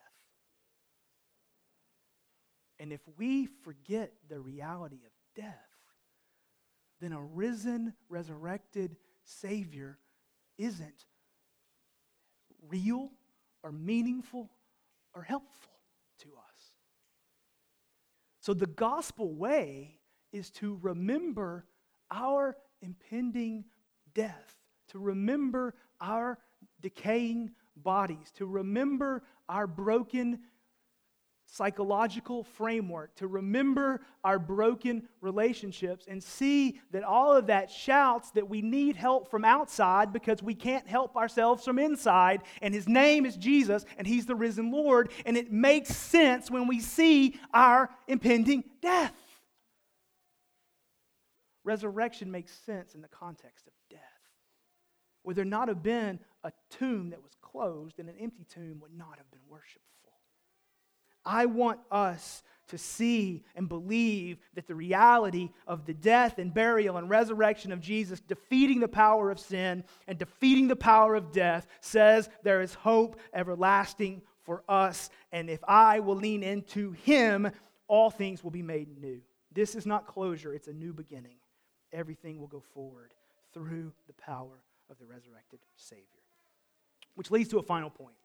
And 2.78 2.92
if 2.92 3.00
we 3.18 3.46
forget 3.46 4.12
the 4.28 4.38
reality 4.38 5.00
of 5.04 5.12
death, 5.34 5.69
then 7.00 7.12
a 7.12 7.22
risen, 7.22 7.94
resurrected 8.08 8.96
Savior 9.24 9.98
isn't 10.58 11.06
real 12.68 13.10
or 13.62 13.72
meaningful 13.72 14.50
or 15.14 15.22
helpful 15.22 15.72
to 16.18 16.28
us. 16.28 16.72
So 18.40 18.54
the 18.54 18.66
gospel 18.66 19.34
way 19.34 19.98
is 20.32 20.50
to 20.52 20.78
remember 20.82 21.66
our 22.10 22.56
impending 22.82 23.64
death, 24.14 24.56
to 24.88 24.98
remember 24.98 25.74
our 26.00 26.38
decaying 26.80 27.50
bodies, 27.76 28.30
to 28.36 28.46
remember 28.46 29.22
our 29.48 29.66
broken 29.66 30.40
psychological 31.50 32.44
framework 32.44 33.14
to 33.16 33.26
remember 33.26 34.00
our 34.22 34.38
broken 34.38 35.02
relationships 35.20 36.06
and 36.08 36.22
see 36.22 36.80
that 36.92 37.02
all 37.02 37.36
of 37.36 37.48
that 37.48 37.70
shouts 37.70 38.30
that 38.30 38.48
we 38.48 38.62
need 38.62 38.94
help 38.94 39.28
from 39.28 39.44
outside 39.44 40.12
because 40.12 40.42
we 40.42 40.54
can't 40.54 40.86
help 40.86 41.16
ourselves 41.16 41.64
from 41.64 41.78
inside. 41.78 42.42
And 42.62 42.72
his 42.72 42.88
name 42.88 43.26
is 43.26 43.36
Jesus, 43.36 43.84
and 43.98 44.06
he's 44.06 44.26
the 44.26 44.34
risen 44.34 44.70
Lord. 44.70 45.10
And 45.26 45.36
it 45.36 45.50
makes 45.50 45.94
sense 45.94 46.50
when 46.50 46.68
we 46.68 46.78
see 46.78 47.38
our 47.52 47.90
impending 48.06 48.62
death. 48.80 49.14
Resurrection 51.64 52.30
makes 52.30 52.52
sense 52.64 52.94
in 52.94 53.02
the 53.02 53.08
context 53.08 53.66
of 53.66 53.72
death. 53.90 54.00
Would 55.24 55.36
there 55.36 55.44
not 55.44 55.68
have 55.68 55.82
been 55.82 56.20
a 56.42 56.52
tomb 56.70 57.10
that 57.10 57.22
was 57.22 57.32
closed, 57.42 57.98
and 57.98 58.08
an 58.08 58.16
empty 58.20 58.46
tomb 58.48 58.78
would 58.80 58.96
not 58.96 59.18
have 59.18 59.30
been 59.30 59.40
worshipful. 59.48 59.99
I 61.30 61.46
want 61.46 61.78
us 61.92 62.42
to 62.70 62.78
see 62.78 63.44
and 63.54 63.68
believe 63.68 64.38
that 64.54 64.66
the 64.66 64.74
reality 64.74 65.50
of 65.64 65.86
the 65.86 65.94
death 65.94 66.38
and 66.38 66.52
burial 66.52 66.96
and 66.96 67.08
resurrection 67.08 67.70
of 67.70 67.80
Jesus, 67.80 68.18
defeating 68.18 68.80
the 68.80 68.88
power 68.88 69.30
of 69.30 69.38
sin 69.38 69.84
and 70.08 70.18
defeating 70.18 70.66
the 70.66 70.74
power 70.74 71.14
of 71.14 71.30
death, 71.30 71.68
says 71.80 72.28
there 72.42 72.60
is 72.60 72.74
hope 72.74 73.20
everlasting 73.32 74.22
for 74.42 74.64
us. 74.68 75.08
And 75.30 75.48
if 75.48 75.60
I 75.68 76.00
will 76.00 76.16
lean 76.16 76.42
into 76.42 76.90
Him, 76.92 77.52
all 77.86 78.10
things 78.10 78.42
will 78.42 78.50
be 78.50 78.62
made 78.62 79.00
new. 79.00 79.20
This 79.52 79.76
is 79.76 79.86
not 79.86 80.08
closure, 80.08 80.52
it's 80.52 80.68
a 80.68 80.72
new 80.72 80.92
beginning. 80.92 81.36
Everything 81.92 82.40
will 82.40 82.48
go 82.48 82.60
forward 82.74 83.14
through 83.54 83.92
the 84.08 84.14
power 84.14 84.64
of 84.90 84.98
the 84.98 85.06
resurrected 85.06 85.60
Savior. 85.76 86.04
Which 87.14 87.30
leads 87.30 87.50
to 87.50 87.58
a 87.58 87.62
final 87.62 87.90
point. 87.90 88.16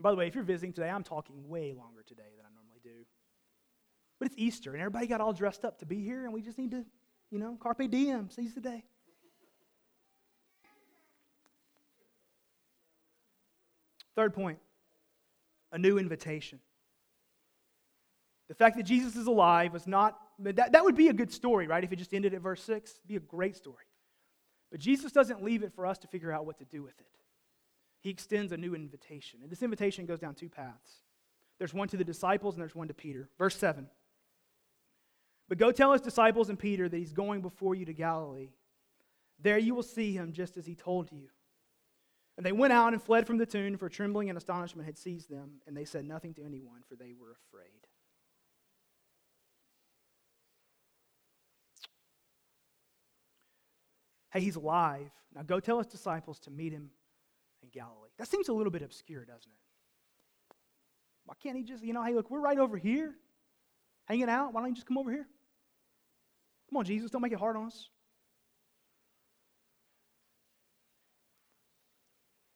By 0.00 0.10
the 0.10 0.16
way, 0.16 0.26
if 0.26 0.34
you're 0.34 0.44
visiting 0.44 0.72
today, 0.72 0.88
I'm 0.88 1.02
talking 1.02 1.48
way 1.48 1.74
longer 1.74 2.02
today 2.06 2.22
than 2.36 2.46
I 2.46 2.54
normally 2.54 2.80
do. 2.82 3.04
But 4.18 4.26
it's 4.26 4.34
Easter, 4.38 4.72
and 4.72 4.80
everybody 4.80 5.06
got 5.06 5.20
all 5.20 5.32
dressed 5.32 5.64
up 5.64 5.78
to 5.80 5.86
be 5.86 6.02
here, 6.02 6.24
and 6.24 6.32
we 6.32 6.40
just 6.42 6.58
need 6.58 6.70
to, 6.70 6.84
you 7.30 7.38
know, 7.38 7.56
carpe 7.60 7.90
diem, 7.90 8.30
seize 8.30 8.54
the 8.54 8.60
day. 8.60 8.84
Third 14.16 14.34
point 14.34 14.58
a 15.72 15.78
new 15.78 15.98
invitation. 15.98 16.58
The 18.48 18.54
fact 18.54 18.76
that 18.76 18.82
Jesus 18.82 19.14
is 19.14 19.28
alive 19.28 19.72
was 19.72 19.86
not, 19.86 20.18
that, 20.40 20.72
that 20.72 20.82
would 20.82 20.96
be 20.96 21.06
a 21.06 21.12
good 21.12 21.32
story, 21.32 21.68
right? 21.68 21.84
If 21.84 21.92
it 21.92 21.96
just 21.96 22.12
ended 22.12 22.34
at 22.34 22.40
verse 22.40 22.60
6, 22.64 22.90
it'd 22.90 23.06
be 23.06 23.14
a 23.14 23.20
great 23.20 23.54
story. 23.54 23.84
But 24.72 24.80
Jesus 24.80 25.12
doesn't 25.12 25.44
leave 25.44 25.62
it 25.62 25.72
for 25.72 25.86
us 25.86 25.98
to 25.98 26.08
figure 26.08 26.32
out 26.32 26.44
what 26.44 26.58
to 26.58 26.64
do 26.64 26.82
with 26.82 26.98
it 26.98 27.19
he 28.00 28.10
extends 28.10 28.52
a 28.52 28.56
new 28.56 28.74
invitation. 28.74 29.40
And 29.42 29.50
this 29.50 29.62
invitation 29.62 30.06
goes 30.06 30.18
down 30.18 30.34
two 30.34 30.48
paths 30.48 31.02
there's 31.60 31.74
one 31.74 31.88
to 31.88 31.98
the 31.98 32.04
disciples, 32.04 32.54
and 32.54 32.62
there's 32.62 32.74
one 32.74 32.88
to 32.88 32.94
Peter. 32.94 33.28
Verse 33.38 33.54
7. 33.54 33.86
But 35.46 35.58
go 35.58 35.70
tell 35.70 35.92
his 35.92 36.00
disciples 36.00 36.48
and 36.48 36.58
Peter 36.58 36.88
that 36.88 36.96
he's 36.96 37.12
going 37.12 37.42
before 37.42 37.74
you 37.74 37.84
to 37.84 37.92
Galilee. 37.92 38.48
There 39.38 39.58
you 39.58 39.74
will 39.74 39.82
see 39.82 40.14
him 40.14 40.32
just 40.32 40.56
as 40.56 40.64
he 40.64 40.74
told 40.74 41.12
you. 41.12 41.28
And 42.38 42.46
they 42.46 42.52
went 42.52 42.72
out 42.72 42.94
and 42.94 43.02
fled 43.02 43.26
from 43.26 43.36
the 43.36 43.44
tomb, 43.44 43.76
for 43.76 43.90
trembling 43.90 44.30
and 44.30 44.38
astonishment 44.38 44.86
had 44.86 44.96
seized 44.96 45.28
them, 45.28 45.60
and 45.66 45.76
they 45.76 45.84
said 45.84 46.06
nothing 46.06 46.32
to 46.34 46.44
anyone, 46.44 46.80
for 46.88 46.96
they 46.96 47.12
were 47.12 47.32
afraid. 47.32 47.68
Hey, 54.32 54.40
he's 54.40 54.56
alive. 54.56 55.10
Now 55.34 55.42
go 55.42 55.60
tell 55.60 55.76
his 55.76 55.88
disciples 55.88 56.38
to 56.40 56.50
meet 56.50 56.72
him 56.72 56.90
Galilee. 57.72 58.10
That 58.18 58.28
seems 58.28 58.48
a 58.48 58.52
little 58.52 58.70
bit 58.70 58.82
obscure, 58.82 59.24
doesn't 59.24 59.50
it? 59.50 60.54
Why 61.24 61.34
can't 61.42 61.56
he 61.56 61.62
just, 61.62 61.84
you 61.84 61.92
know, 61.92 62.02
hey, 62.02 62.14
look, 62.14 62.30
we're 62.30 62.40
right 62.40 62.58
over 62.58 62.76
here 62.76 63.14
hanging 64.06 64.28
out. 64.28 64.52
Why 64.52 64.60
don't 64.60 64.70
you 64.70 64.74
just 64.74 64.86
come 64.86 64.98
over 64.98 65.10
here? 65.10 65.26
Come 66.68 66.76
on, 66.78 66.84
Jesus, 66.84 67.10
don't 67.10 67.22
make 67.22 67.32
it 67.32 67.38
hard 67.38 67.56
on 67.56 67.66
us. 67.66 67.88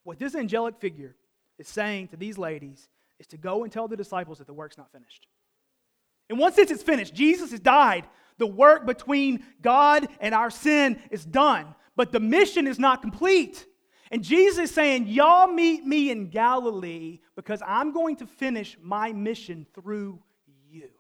What 0.03 0.19
this 0.19 0.35
angelic 0.35 0.81
figure 0.81 1.17
is 1.59 1.69
saying 1.69 2.09
to 2.09 2.17
these 2.17 2.37
ladies 2.37 2.89
is 3.19 3.27
to 3.29 3.37
go 3.37 3.65
and 3.65 3.73
tell 3.73 3.89
the 3.89 3.97
disciples 3.97 4.39
that 4.39 4.47
the 4.47 4.53
work's 4.53 4.77
not 4.77 4.93
finished. 4.93 5.27
In 6.29 6.39
one 6.39 6.53
sense, 6.53 6.71
it's 6.71 6.83
finished. 6.83 7.15
Jesus 7.15 7.51
has 7.53 7.61
died. 7.61 8.07
The 8.39 8.47
work 8.47 8.87
between 8.87 9.45
God 9.63 10.09
and 10.21 10.35
our 10.35 10.51
sin 10.51 11.01
is 11.11 11.25
done, 11.25 11.75
but 11.97 12.13
the 12.13 12.21
mission 12.21 12.67
is 12.67 12.79
not 12.79 13.03
complete. 13.03 13.67
And 14.15 14.23
Jesus 14.23 14.71
saying, 14.71 15.09
Y'all 15.09 15.49
meet 15.49 15.85
me 15.85 16.13
in 16.13 16.29
Galilee 16.29 17.19
because 17.35 17.61
I'm 17.67 17.93
going 17.93 18.15
to 18.19 18.29
finish 18.29 18.79
my 18.81 19.13
mission 19.13 19.67
through 19.75 20.21
you. 20.71 20.91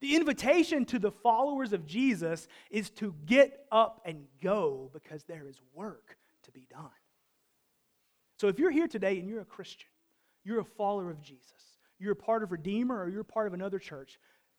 The 0.00 0.16
invitation 0.16 0.86
to 0.86 0.98
the 0.98 1.12
followers 1.12 1.72
of 1.72 1.86
Jesus 1.86 2.48
is 2.68 2.90
to 2.90 3.14
get 3.26 3.66
up 3.70 4.02
and 4.04 4.24
go 4.42 4.90
because 4.92 5.22
there 5.22 5.46
is 5.48 5.60
work 5.72 6.16
to 6.42 6.50
be 6.50 6.66
done. 6.68 6.90
So 8.40 8.48
if 8.48 8.58
you're 8.58 8.72
here 8.72 8.88
today 8.88 9.20
and 9.20 9.28
you're 9.28 9.42
a 9.42 9.44
Christian, 9.44 9.86
you're 10.42 10.58
a 10.58 10.64
follower 10.64 11.10
of 11.10 11.22
Jesus, 11.22 11.78
you're 12.00 12.14
a 12.14 12.16
part 12.16 12.42
of 12.42 12.50
Redeemer 12.50 13.04
or 13.04 13.08
you're 13.08 13.22
part 13.22 13.46
of 13.46 13.54
another 13.54 13.78
church, 13.78 14.18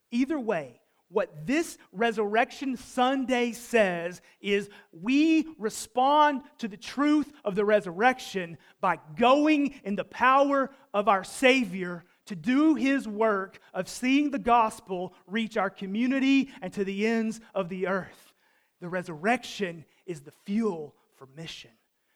either 0.09 0.39
way, 0.39 0.79
what 1.09 1.45
this 1.45 1.77
Resurrection 1.91 2.77
Sunday 2.77 3.51
says 3.51 4.21
is 4.41 4.69
we 4.91 5.47
respond 5.57 6.41
to 6.57 6.67
the 6.67 6.77
truth 6.77 7.31
of 7.43 7.55
the 7.55 7.65
resurrection 7.65 8.57
by 8.81 8.99
going 9.15 9.79
in 9.83 9.95
the 9.95 10.03
power 10.03 10.71
of 10.93 11.07
our 11.07 11.23
Savior 11.23 12.03
to 12.25 12.35
do 12.35 12.75
His 12.75 13.07
work 13.07 13.59
of 13.73 13.87
seeing 13.87 14.31
the 14.31 14.39
gospel 14.39 15.13
reach 15.27 15.57
our 15.57 15.69
community 15.69 16.49
and 16.61 16.73
to 16.73 16.83
the 16.83 17.05
ends 17.05 17.39
of 17.53 17.69
the 17.69 17.87
earth. 17.87 18.33
The 18.81 18.89
resurrection 18.89 19.85
is 20.05 20.21
the 20.21 20.33
fuel 20.45 20.95
for 21.17 21.27
mission 21.37 21.71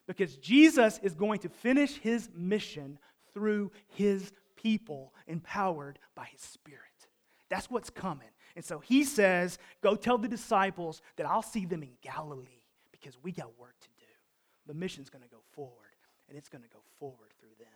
because 0.08 0.36
Jesus 0.38 1.00
is 1.04 1.14
going 1.14 1.40
to 1.42 1.50
finish 1.50 1.98
His 1.98 2.30
mission 2.36 2.98
through 3.34 3.72
His 3.88 4.32
people 4.56 5.14
empowered 5.28 6.00
by 6.16 6.26
His 6.26 6.42
Spirit. 6.42 6.82
That's 7.50 7.70
what's 7.70 7.90
coming. 7.90 8.28
And 8.60 8.66
so 8.66 8.80
he 8.80 9.06
says, 9.06 9.58
Go 9.82 9.96
tell 9.96 10.18
the 10.18 10.28
disciples 10.28 11.02
that 11.16 11.26
I'll 11.26 11.42
see 11.42 11.66
them 11.66 11.82
in 11.82 11.92
Galilee 12.02 12.66
because 12.92 13.18
we 13.24 13.32
got 13.32 13.58
work 13.58 13.80
to 13.80 13.88
do. 13.98 14.06
The 14.66 14.74
mission's 14.74 15.10
going 15.10 15.24
to 15.24 15.30
go 15.30 15.40
forward, 15.54 15.96
and 16.28 16.38
it's 16.38 16.50
going 16.50 16.64
to 16.64 16.68
go 16.68 16.82
forward 17.00 17.30
through 17.40 17.56
them. 17.58 17.68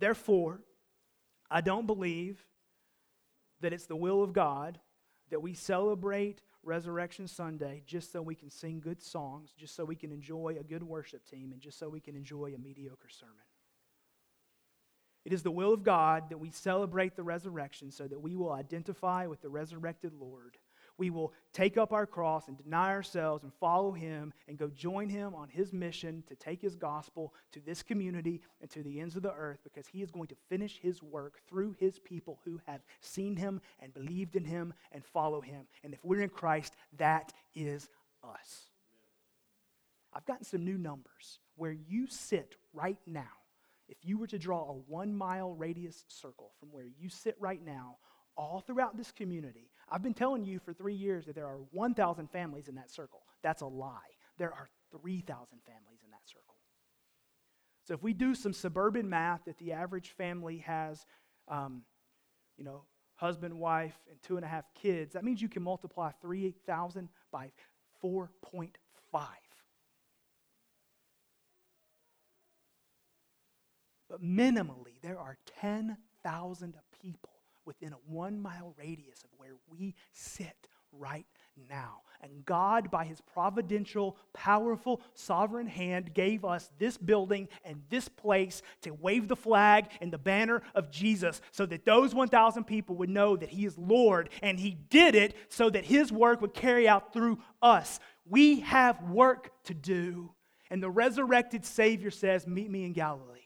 Therefore, 0.00 0.62
I 1.48 1.60
don't 1.60 1.86
believe 1.86 2.44
that 3.60 3.72
it's 3.72 3.86
the 3.86 3.94
will 3.94 4.24
of 4.24 4.32
God 4.32 4.80
that 5.30 5.40
we 5.40 5.54
celebrate 5.54 6.42
Resurrection 6.64 7.28
Sunday 7.28 7.84
just 7.86 8.10
so 8.10 8.20
we 8.20 8.34
can 8.34 8.50
sing 8.50 8.80
good 8.80 9.00
songs, 9.00 9.54
just 9.56 9.76
so 9.76 9.84
we 9.84 9.94
can 9.94 10.10
enjoy 10.10 10.56
a 10.58 10.64
good 10.64 10.82
worship 10.82 11.24
team, 11.24 11.52
and 11.52 11.60
just 11.60 11.78
so 11.78 11.88
we 11.88 12.00
can 12.00 12.16
enjoy 12.16 12.52
a 12.52 12.58
mediocre 12.58 13.08
sermon. 13.08 13.36
It 15.24 15.32
is 15.32 15.42
the 15.42 15.50
will 15.50 15.72
of 15.72 15.82
God 15.82 16.30
that 16.30 16.38
we 16.38 16.50
celebrate 16.50 17.16
the 17.16 17.22
resurrection 17.22 17.90
so 17.90 18.06
that 18.06 18.20
we 18.20 18.36
will 18.36 18.52
identify 18.52 19.26
with 19.26 19.42
the 19.42 19.48
resurrected 19.48 20.12
Lord 20.18 20.56
we 21.00 21.08
will 21.08 21.32
take 21.54 21.78
up 21.78 21.94
our 21.94 22.06
cross 22.06 22.46
and 22.46 22.62
deny 22.62 22.90
ourselves 22.90 23.42
and 23.42 23.52
follow 23.54 23.90
him 23.90 24.34
and 24.46 24.58
go 24.58 24.68
join 24.68 25.08
him 25.08 25.34
on 25.34 25.48
his 25.48 25.72
mission 25.72 26.22
to 26.28 26.34
take 26.34 26.60
his 26.60 26.76
gospel 26.76 27.32
to 27.52 27.60
this 27.60 27.82
community 27.82 28.42
and 28.60 28.70
to 28.70 28.82
the 28.82 29.00
ends 29.00 29.16
of 29.16 29.22
the 29.22 29.32
earth 29.32 29.60
because 29.64 29.86
he 29.86 30.02
is 30.02 30.10
going 30.10 30.26
to 30.28 30.36
finish 30.50 30.78
his 30.82 31.02
work 31.02 31.40
through 31.48 31.74
his 31.78 31.98
people 31.98 32.38
who 32.44 32.60
have 32.66 32.82
seen 33.00 33.34
him 33.34 33.62
and 33.80 33.94
believed 33.94 34.36
in 34.36 34.44
him 34.44 34.74
and 34.92 35.02
follow 35.02 35.40
him. 35.40 35.62
And 35.82 35.94
if 35.94 36.04
we're 36.04 36.20
in 36.20 36.28
Christ, 36.28 36.74
that 36.98 37.32
is 37.54 37.88
us. 38.22 38.66
I've 40.12 40.26
gotten 40.26 40.44
some 40.44 40.66
new 40.66 40.76
numbers 40.76 41.38
where 41.56 41.72
you 41.72 42.08
sit 42.08 42.56
right 42.74 42.98
now. 43.06 43.39
If 43.90 43.98
you 44.02 44.18
were 44.18 44.28
to 44.28 44.38
draw 44.38 44.70
a 44.70 44.72
one 44.72 45.14
mile 45.14 45.52
radius 45.52 46.04
circle 46.06 46.52
from 46.60 46.70
where 46.70 46.86
you 46.98 47.08
sit 47.08 47.36
right 47.40 47.62
now, 47.62 47.96
all 48.36 48.60
throughout 48.60 48.96
this 48.96 49.10
community, 49.10 49.68
I've 49.90 50.02
been 50.02 50.14
telling 50.14 50.44
you 50.44 50.60
for 50.60 50.72
three 50.72 50.94
years 50.94 51.26
that 51.26 51.34
there 51.34 51.46
are 51.46 51.58
1,000 51.72 52.30
families 52.30 52.68
in 52.68 52.76
that 52.76 52.90
circle. 52.90 53.22
That's 53.42 53.62
a 53.62 53.66
lie. 53.66 53.98
There 54.38 54.52
are 54.52 54.70
3,000 54.92 55.26
families 55.66 56.00
in 56.04 56.10
that 56.12 56.26
circle. 56.26 56.54
So 57.82 57.94
if 57.94 58.02
we 58.02 58.12
do 58.14 58.36
some 58.36 58.52
suburban 58.52 59.10
math 59.10 59.44
that 59.46 59.58
the 59.58 59.72
average 59.72 60.10
family 60.10 60.58
has, 60.58 61.04
um, 61.48 61.82
you 62.56 62.62
know, 62.62 62.84
husband, 63.16 63.52
wife, 63.52 63.98
and 64.08 64.22
two 64.22 64.36
and 64.36 64.44
a 64.44 64.48
half 64.48 64.64
kids, 64.74 65.14
that 65.14 65.24
means 65.24 65.42
you 65.42 65.48
can 65.48 65.64
multiply 65.64 66.12
3,000 66.22 67.08
by 67.32 67.50
4.5. 68.02 68.70
But 74.20 74.28
minimally, 74.28 75.00
there 75.02 75.18
are 75.18 75.36
10,000 75.60 76.74
people 77.02 77.30
within 77.64 77.92
a 77.92 77.96
one 78.06 78.40
mile 78.40 78.74
radius 78.78 79.22
of 79.24 79.30
where 79.36 79.56
we 79.70 79.94
sit 80.12 80.68
right 80.92 81.26
now. 81.68 82.00
And 82.22 82.44
God, 82.44 82.90
by 82.90 83.04
his 83.04 83.20
providential, 83.22 84.16
powerful, 84.34 85.00
sovereign 85.14 85.66
hand, 85.66 86.12
gave 86.12 86.44
us 86.44 86.70
this 86.78 86.98
building 86.98 87.48
and 87.64 87.82
this 87.88 88.08
place 88.08 88.60
to 88.82 88.90
wave 88.90 89.26
the 89.26 89.36
flag 89.36 89.86
and 90.02 90.12
the 90.12 90.18
banner 90.18 90.62
of 90.74 90.90
Jesus 90.90 91.40
so 91.50 91.64
that 91.66 91.86
those 91.86 92.14
1,000 92.14 92.64
people 92.64 92.96
would 92.96 93.08
know 93.08 93.36
that 93.36 93.48
he 93.48 93.64
is 93.64 93.78
Lord. 93.78 94.28
And 94.42 94.58
he 94.58 94.76
did 94.90 95.14
it 95.14 95.34
so 95.48 95.70
that 95.70 95.86
his 95.86 96.12
work 96.12 96.42
would 96.42 96.52
carry 96.52 96.86
out 96.86 97.14
through 97.14 97.38
us. 97.62 98.00
We 98.28 98.60
have 98.60 99.02
work 99.02 99.50
to 99.64 99.74
do. 99.74 100.34
And 100.70 100.82
the 100.82 100.90
resurrected 100.90 101.64
Savior 101.64 102.10
says, 102.10 102.46
Meet 102.46 102.70
me 102.70 102.84
in 102.84 102.92
Galilee. 102.92 103.39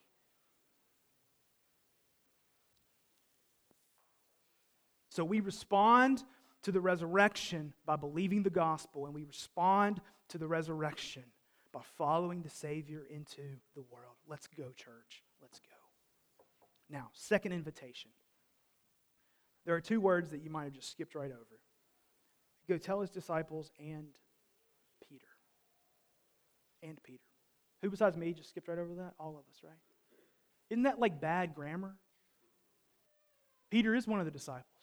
So 5.14 5.24
we 5.24 5.38
respond 5.38 6.24
to 6.64 6.72
the 6.72 6.81
resurrection 6.81 7.72
by 7.87 7.94
believing 7.94 8.42
the 8.42 8.50
gospel, 8.50 9.07
and 9.07 9.14
we 9.14 9.22
respond 9.22 10.00
to 10.31 10.38
the 10.38 10.48
resurrection 10.48 11.22
by 11.72 11.83
following 11.96 12.42
the 12.42 12.50
Savior 12.50 13.07
into 13.09 13.42
the 13.77 13.83
world. 13.92 14.16
Let's 14.27 14.48
go, 14.48 14.64
church. 14.74 15.22
Let's 15.40 15.61
go. 15.61 15.77
Now, 16.90 17.11
second 17.12 17.53
invitation. 17.53 18.11
There 19.64 19.77
are 19.77 19.81
two 19.81 20.00
words 20.00 20.31
that 20.31 20.42
you 20.42 20.50
might 20.50 20.64
have 20.64 20.72
just 20.72 20.90
skipped 20.90 21.14
right 21.14 21.31
over. 21.31 21.61
Go 22.68 22.77
tell 22.77 23.00
his 23.00 23.11
disciples 23.11 23.70
and 23.79 24.09
Peter. 25.09 25.29
And 26.83 27.00
Peter. 27.05 27.22
Who 27.83 27.90
besides 27.90 28.16
me 28.16 28.33
just 28.33 28.48
skipped 28.48 28.66
right 28.66 28.81
over 28.81 28.96
that? 28.96 29.14
All 29.20 29.38
of 29.38 29.44
us, 29.48 29.61
right? 29.62 29.79
Isn't 30.70 30.83
that 30.83 30.98
like 30.98 31.20
bad 31.20 31.55
grammar? 31.55 31.94
Peter 33.70 33.94
is 33.94 34.09
one 34.09 34.18
of 34.18 34.24
the 34.24 34.33
disciples. 34.33 34.73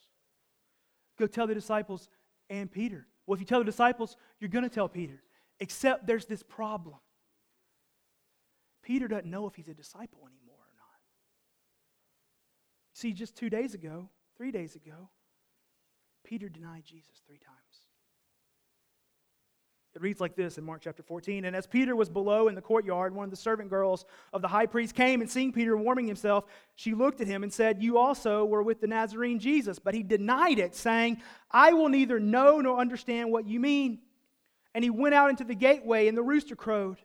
Go 1.22 1.28
tell 1.28 1.46
the 1.46 1.54
disciples 1.54 2.10
and 2.50 2.72
Peter. 2.72 3.06
Well, 3.28 3.36
if 3.36 3.40
you 3.40 3.46
tell 3.46 3.60
the 3.60 3.66
disciples, 3.66 4.18
you're 4.40 4.50
going 4.50 4.64
to 4.64 4.72
tell 4.72 4.90
Peter. 4.90 5.22
Except 5.60 6.08
there's 6.08 6.26
this 6.26 6.42
problem. 6.42 6.96
Peter 8.82 9.08
doesn't 9.08 9.30
know 9.30 9.46
if 9.46 9.54
he's 9.54 9.68
a 9.68 9.76
disciple 9.76 10.22
anymore 10.22 10.58
or 10.58 10.74
not. 10.80 11.00
See, 12.94 13.14
just 13.14 13.38
two 13.38 13.52
days 13.52 13.76
ago, 13.76 14.10
three 14.36 14.50
days 14.50 14.76
ago, 14.76 15.10
Peter 16.24 16.50
denied 16.50 16.86
Jesus 16.86 17.22
three 17.28 17.38
times. 17.38 17.71
It 19.94 20.02
reads 20.02 20.22
like 20.22 20.36
this 20.36 20.58
in 20.58 20.64
Mark 20.64 20.82
chapter 20.82 21.04
14. 21.04 21.44
And 21.44 21.54
as 21.56 21.68
Peter 21.68 21.96
was 21.96 22.08
below 22.08 22.48
in 22.48 22.56
the 22.56 22.62
courtyard, 22.62 23.14
one 23.14 23.26
of 23.26 23.30
the 23.30 23.36
servant 23.36 23.70
girls 23.70 24.06
of 24.32 24.42
the 24.42 24.48
high 24.48 24.66
priest 24.66 24.96
came 24.96 25.20
and 25.20 25.30
seeing 25.30 25.52
Peter 25.52 25.76
warming 25.76 26.08
himself, 26.08 26.46
she 26.76 26.94
looked 26.94 27.20
at 27.20 27.28
him 27.28 27.44
and 27.44 27.52
said, 27.52 27.84
You 27.84 27.98
also 27.98 28.46
were 28.46 28.64
with 28.64 28.80
the 28.80 28.88
Nazarene 28.88 29.38
Jesus. 29.38 29.80
But 29.80 29.94
he 29.94 30.02
denied 30.02 30.60
it, 30.60 30.76
saying, 30.76 31.22
I 31.50 31.74
will 31.74 31.90
neither 31.90 32.22
know 32.22 32.62
nor 32.62 32.80
understand 32.80 33.32
what 33.32 33.48
you 33.48 33.60
mean. 33.60 34.00
And 34.74 34.82
he 34.82 34.90
went 34.90 35.14
out 35.14 35.30
into 35.30 35.44
the 35.44 35.56
gateway, 35.56 36.08
and 36.08 36.18
the 36.18 36.24
rooster 36.24 36.56
crowed. 36.56 36.98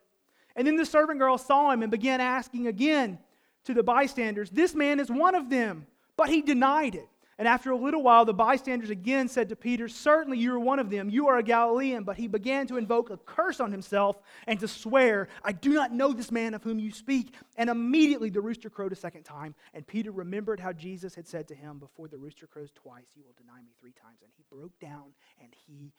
And 0.54 0.64
then 0.64 0.76
the 0.76 0.86
servant 0.86 1.18
girl 1.18 1.38
saw 1.38 1.72
him 1.72 1.82
and 1.82 1.90
began 1.90 2.20
asking 2.20 2.68
again 2.68 3.18
to 3.64 3.74
the 3.74 3.82
bystanders, 3.82 4.48
This 4.50 4.76
man 4.76 5.00
is 5.00 5.10
one 5.10 5.34
of 5.34 5.50
them. 5.50 5.88
But 6.16 6.28
he 6.28 6.40
denied 6.40 6.94
it. 6.94 7.08
And 7.38 7.46
after 7.46 7.70
a 7.70 7.76
little 7.76 8.02
while, 8.02 8.24
the 8.24 8.32
bystanders 8.32 8.88
again 8.88 9.28
said 9.28 9.50
to 9.50 9.56
Peter, 9.56 9.88
Certainly 9.88 10.38
you 10.38 10.54
are 10.54 10.58
one 10.58 10.78
of 10.78 10.88
them. 10.88 11.10
You 11.10 11.28
are 11.28 11.36
a 11.36 11.42
Galilean. 11.42 12.02
But 12.02 12.16
he 12.16 12.28
began 12.28 12.66
to 12.68 12.78
invoke 12.78 13.10
a 13.10 13.18
curse 13.18 13.60
on 13.60 13.70
himself 13.70 14.16
and 14.46 14.58
to 14.60 14.68
swear, 14.68 15.28
I 15.44 15.52
do 15.52 15.74
not 15.74 15.92
know 15.92 16.14
this 16.14 16.30
man 16.30 16.54
of 16.54 16.62
whom 16.62 16.78
you 16.78 16.90
speak. 16.90 17.34
And 17.58 17.68
immediately 17.68 18.30
the 18.30 18.40
rooster 18.40 18.70
crowed 18.70 18.92
a 18.92 18.96
second 18.96 19.24
time. 19.24 19.54
And 19.74 19.86
Peter 19.86 20.12
remembered 20.12 20.58
how 20.58 20.72
Jesus 20.72 21.14
had 21.14 21.28
said 21.28 21.46
to 21.48 21.54
him, 21.54 21.78
Before 21.78 22.08
the 22.08 22.16
rooster 22.16 22.46
crows 22.46 22.70
twice, 22.74 23.08
you 23.14 23.22
will 23.22 23.34
deny 23.36 23.60
me 23.60 23.72
three 23.78 23.92
times. 23.92 24.20
And 24.22 24.30
he 24.34 24.44
broke 24.50 24.78
down 24.80 25.12
and 25.42 25.54
he 25.66 25.92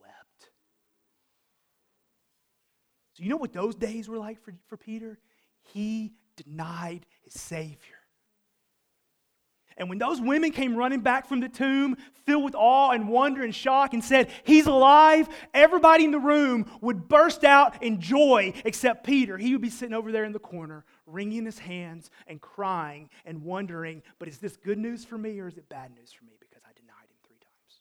wept. 0.00 0.50
So, 3.12 3.24
you 3.24 3.28
know 3.28 3.36
what 3.36 3.52
those 3.52 3.74
days 3.74 4.08
were 4.08 4.18
like 4.18 4.40
for, 4.42 4.54
for 4.68 4.78
Peter? 4.78 5.18
He 5.74 6.14
denied 6.36 7.04
his 7.24 7.34
Savior. 7.34 7.97
And 9.78 9.88
when 9.88 9.98
those 9.98 10.20
women 10.20 10.50
came 10.50 10.74
running 10.74 11.00
back 11.00 11.28
from 11.28 11.38
the 11.38 11.48
tomb, 11.48 11.96
filled 12.26 12.44
with 12.44 12.56
awe 12.56 12.90
and 12.90 13.08
wonder 13.08 13.44
and 13.44 13.54
shock, 13.54 13.94
and 13.94 14.02
said, 14.02 14.28
He's 14.42 14.66
alive, 14.66 15.28
everybody 15.54 16.04
in 16.04 16.10
the 16.10 16.18
room 16.18 16.66
would 16.80 17.08
burst 17.08 17.44
out 17.44 17.80
in 17.82 18.00
joy 18.00 18.52
except 18.64 19.06
Peter. 19.06 19.38
He 19.38 19.52
would 19.52 19.62
be 19.62 19.70
sitting 19.70 19.94
over 19.94 20.10
there 20.10 20.24
in 20.24 20.32
the 20.32 20.40
corner, 20.40 20.84
wringing 21.06 21.44
his 21.44 21.60
hands 21.60 22.10
and 22.26 22.40
crying 22.40 23.08
and 23.24 23.44
wondering, 23.44 24.02
But 24.18 24.26
is 24.26 24.38
this 24.38 24.56
good 24.56 24.78
news 24.78 25.04
for 25.04 25.16
me 25.16 25.38
or 25.38 25.46
is 25.46 25.56
it 25.56 25.68
bad 25.68 25.92
news 25.94 26.12
for 26.12 26.24
me 26.24 26.32
because 26.40 26.64
I 26.64 26.72
denied 26.74 27.08
him 27.08 27.18
three 27.24 27.38
times? 27.38 27.80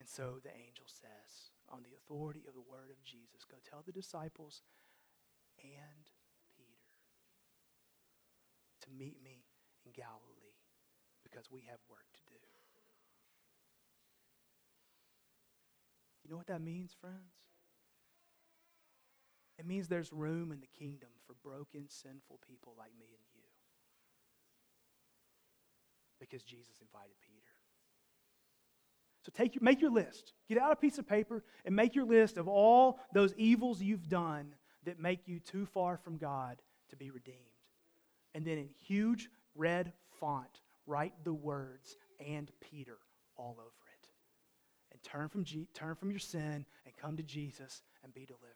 And 0.00 0.08
so 0.08 0.40
the 0.42 0.50
angel 0.50 0.86
says, 0.88 1.50
On 1.70 1.78
the 1.84 1.96
authority 1.96 2.42
of 2.48 2.54
the 2.54 2.60
word 2.60 2.90
of 2.90 3.02
Jesus, 3.04 3.44
go 3.48 3.56
tell 3.70 3.84
the 3.86 3.92
disciples 3.92 4.62
and 5.62 6.10
Peter 6.58 6.82
to 8.82 8.90
meet 8.90 9.22
me 9.22 9.43
in 9.86 9.92
Galilee 9.92 10.56
because 11.22 11.50
we 11.50 11.62
have 11.68 11.78
work 11.88 12.06
to 12.14 12.20
do. 12.28 12.40
You 16.24 16.30
know 16.30 16.36
what 16.36 16.46
that 16.46 16.62
means, 16.62 16.94
friends? 17.00 17.34
It 19.58 19.66
means 19.66 19.88
there's 19.88 20.12
room 20.12 20.52
in 20.52 20.60
the 20.60 20.66
kingdom 20.78 21.10
for 21.26 21.34
broken, 21.42 21.88
sinful 21.88 22.40
people 22.48 22.74
like 22.78 22.92
me 22.98 23.06
and 23.06 23.24
you. 23.34 23.42
Because 26.18 26.42
Jesus 26.42 26.80
invited 26.80 27.14
Peter. 27.20 27.34
So 29.22 29.32
take 29.34 29.54
your, 29.54 29.62
make 29.62 29.80
your 29.80 29.90
list. 29.90 30.32
Get 30.48 30.58
out 30.58 30.72
a 30.72 30.76
piece 30.76 30.98
of 30.98 31.06
paper 31.06 31.44
and 31.64 31.76
make 31.76 31.94
your 31.94 32.04
list 32.04 32.36
of 32.36 32.48
all 32.48 32.98
those 33.12 33.34
evils 33.36 33.80
you've 33.80 34.08
done 34.08 34.54
that 34.84 34.98
make 34.98 35.28
you 35.28 35.38
too 35.38 35.66
far 35.66 35.96
from 35.96 36.16
God 36.16 36.60
to 36.90 36.96
be 36.96 37.10
redeemed 37.10 37.38
and 38.34 38.44
then 38.44 38.58
in 38.58 38.68
huge 38.86 39.30
red 39.54 39.92
font, 40.20 40.60
write 40.86 41.12
the 41.24 41.32
words 41.32 41.96
and 42.24 42.50
Peter 42.60 42.98
all 43.36 43.56
over 43.58 43.68
it. 43.68 44.08
And 44.92 45.02
turn 45.02 45.28
from, 45.28 45.44
G- 45.44 45.68
turn 45.74 45.94
from 45.94 46.10
your 46.10 46.20
sin 46.20 46.64
and 46.84 46.96
come 46.96 47.16
to 47.16 47.22
Jesus 47.22 47.82
and 48.02 48.14
be 48.14 48.24
delivered. 48.24 48.48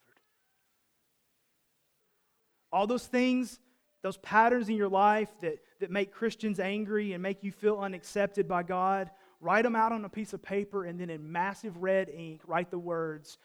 All 2.71 2.87
those 2.87 3.07
things, 3.07 3.59
those 4.03 4.19
patterns 4.19 4.69
in 4.69 4.77
your 4.77 4.89
life 4.89 5.31
that, 5.41 5.59
that 5.81 5.91
make 5.91 6.13
Christians 6.13 6.61
angry 6.61 7.13
and 7.13 7.23
make 7.23 7.43
you 7.43 7.51
feel 7.51 7.79
unaccepted 7.79 8.47
by 8.47 8.63
God, 8.63 9.11
write 9.41 9.63
them 9.63 9.75
out 9.75 9.93
on 9.93 10.05
a 10.05 10.09
piece 10.09 10.33
of 10.33 10.43
paper, 10.43 10.85
and 10.85 11.01
then 11.01 11.11
in 11.11 11.33
massive 11.33 11.77
red 11.79 12.09
ink, 12.09 12.43
write 12.47 12.71
the 12.71 12.79
words, 12.79 13.39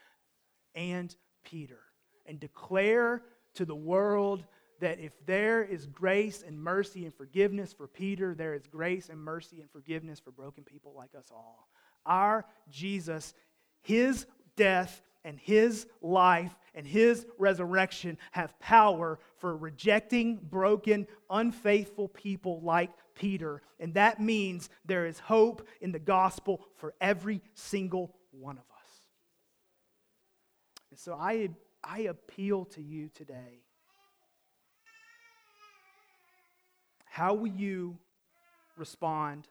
and 0.74 1.14
Peter, 1.44 1.80
and 2.26 2.38
declare 2.38 3.22
to 3.54 3.64
the 3.64 3.74
world 3.74 4.44
that 4.84 5.00
if 5.00 5.12
there 5.24 5.64
is 5.64 5.86
grace 5.86 6.44
and 6.46 6.62
mercy 6.62 7.06
and 7.06 7.14
forgiveness 7.14 7.72
for 7.72 7.86
Peter, 7.86 8.34
there 8.34 8.52
is 8.52 8.66
grace 8.66 9.08
and 9.08 9.18
mercy 9.18 9.62
and 9.62 9.70
forgiveness 9.70 10.20
for 10.20 10.30
broken 10.30 10.62
people 10.62 10.92
like 10.94 11.14
us 11.14 11.30
all. 11.30 11.70
Our 12.04 12.44
Jesus, 12.68 13.32
his 13.80 14.26
death 14.56 15.00
and 15.24 15.38
his 15.40 15.86
life 16.02 16.54
and 16.74 16.86
his 16.86 17.24
resurrection 17.38 18.18
have 18.32 18.58
power 18.60 19.18
for 19.38 19.56
rejecting 19.56 20.36
broken, 20.36 21.06
unfaithful 21.30 22.08
people 22.08 22.60
like 22.60 22.90
Peter. 23.14 23.62
And 23.80 23.94
that 23.94 24.20
means 24.20 24.68
there 24.84 25.06
is 25.06 25.18
hope 25.18 25.66
in 25.80 25.92
the 25.92 25.98
gospel 25.98 26.60
for 26.76 26.92
every 27.00 27.40
single 27.54 28.14
one 28.32 28.58
of 28.58 28.64
us. 28.64 28.90
And 30.90 30.98
so 30.98 31.14
I, 31.14 31.48
I 31.82 32.00
appeal 32.00 32.66
to 32.66 32.82
you 32.82 33.08
today. 33.08 33.64
How 37.14 37.32
will 37.32 37.46
you 37.46 37.96
respond 38.76 39.46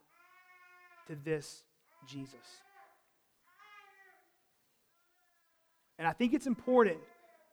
to 1.08 1.16
this 1.24 1.64
Jesus? 2.06 2.36
And 5.98 6.06
I 6.06 6.12
think 6.12 6.34
it's 6.34 6.46
important 6.46 6.98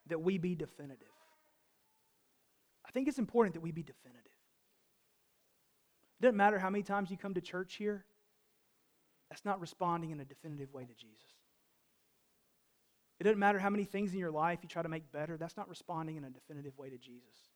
that 0.09 0.21
we 0.21 0.37
be 0.37 0.57
definitive. 0.57 1.07
I 2.85 2.91
think 2.91 3.07
it's 3.07 3.21
important 3.21 3.55
that 3.55 3.61
we 3.61 3.71
be 3.71 3.85
definitive. 3.85 4.33
It 6.19 6.23
doesn't 6.25 6.37
matter 6.37 6.59
how 6.59 6.71
many 6.71 6.83
times 6.83 7.13
you 7.13 7.17
come 7.17 7.35
to 7.35 7.41
church 7.41 7.77
here, 7.77 8.05
that's 9.31 9.45
not 9.45 9.61
responding 9.61 10.11
in 10.11 10.19
a 10.19 10.25
definitive 10.25 10.75
way 10.75 10.87
to 10.87 10.95
Jesus. 10.95 11.23
It 13.21 13.23
doesn't 13.23 13.39
matter 13.39 13.61
how 13.61 13.71
many 13.71 13.85
things 13.85 14.13
in 14.13 14.19
your 14.19 14.33
life 14.33 14.59
you 14.65 14.69
try 14.69 14.83
to 14.83 14.89
make 14.89 15.13
better, 15.13 15.37
that's 15.37 15.57
not 15.57 15.69
responding 15.69 16.17
in 16.17 16.25
a 16.25 16.31
definitive 16.31 16.77
way 16.77 16.91
to 16.91 16.99
Jesus. 16.99 17.50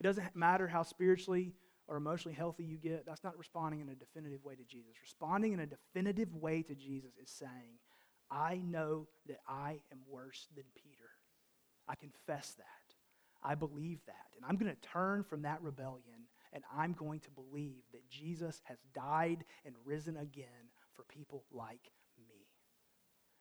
It 0.00 0.04
doesn't 0.04 0.34
matter 0.34 0.66
how 0.66 0.82
spiritually 0.82 1.52
or 1.86 1.96
emotionally 1.96 2.36
healthy 2.36 2.64
you 2.64 2.78
get, 2.78 3.04
that's 3.04 3.24
not 3.24 3.36
responding 3.36 3.80
in 3.80 3.88
a 3.88 3.94
definitive 3.94 4.44
way 4.44 4.54
to 4.54 4.64
Jesus. 4.64 4.92
Responding 5.02 5.52
in 5.52 5.60
a 5.60 5.66
definitive 5.66 6.34
way 6.34 6.62
to 6.62 6.74
Jesus 6.74 7.12
is 7.22 7.30
saying, 7.30 7.78
I 8.30 8.62
know 8.64 9.08
that 9.26 9.40
I 9.48 9.80
am 9.90 9.98
worse 10.08 10.46
than 10.54 10.64
Peter. 10.76 11.10
I 11.88 11.96
confess 11.96 12.54
that. 12.58 12.64
I 13.42 13.56
believe 13.56 13.98
that. 14.06 14.26
And 14.36 14.44
I'm 14.48 14.56
going 14.56 14.72
to 14.74 14.88
turn 14.88 15.24
from 15.24 15.42
that 15.42 15.62
rebellion 15.62 16.28
and 16.52 16.64
I'm 16.76 16.92
going 16.92 17.20
to 17.20 17.30
believe 17.30 17.82
that 17.92 18.08
Jesus 18.08 18.60
has 18.64 18.78
died 18.94 19.44
and 19.64 19.74
risen 19.84 20.16
again 20.16 20.70
for 20.94 21.04
people 21.04 21.44
like 21.52 21.84
me. 21.84 21.99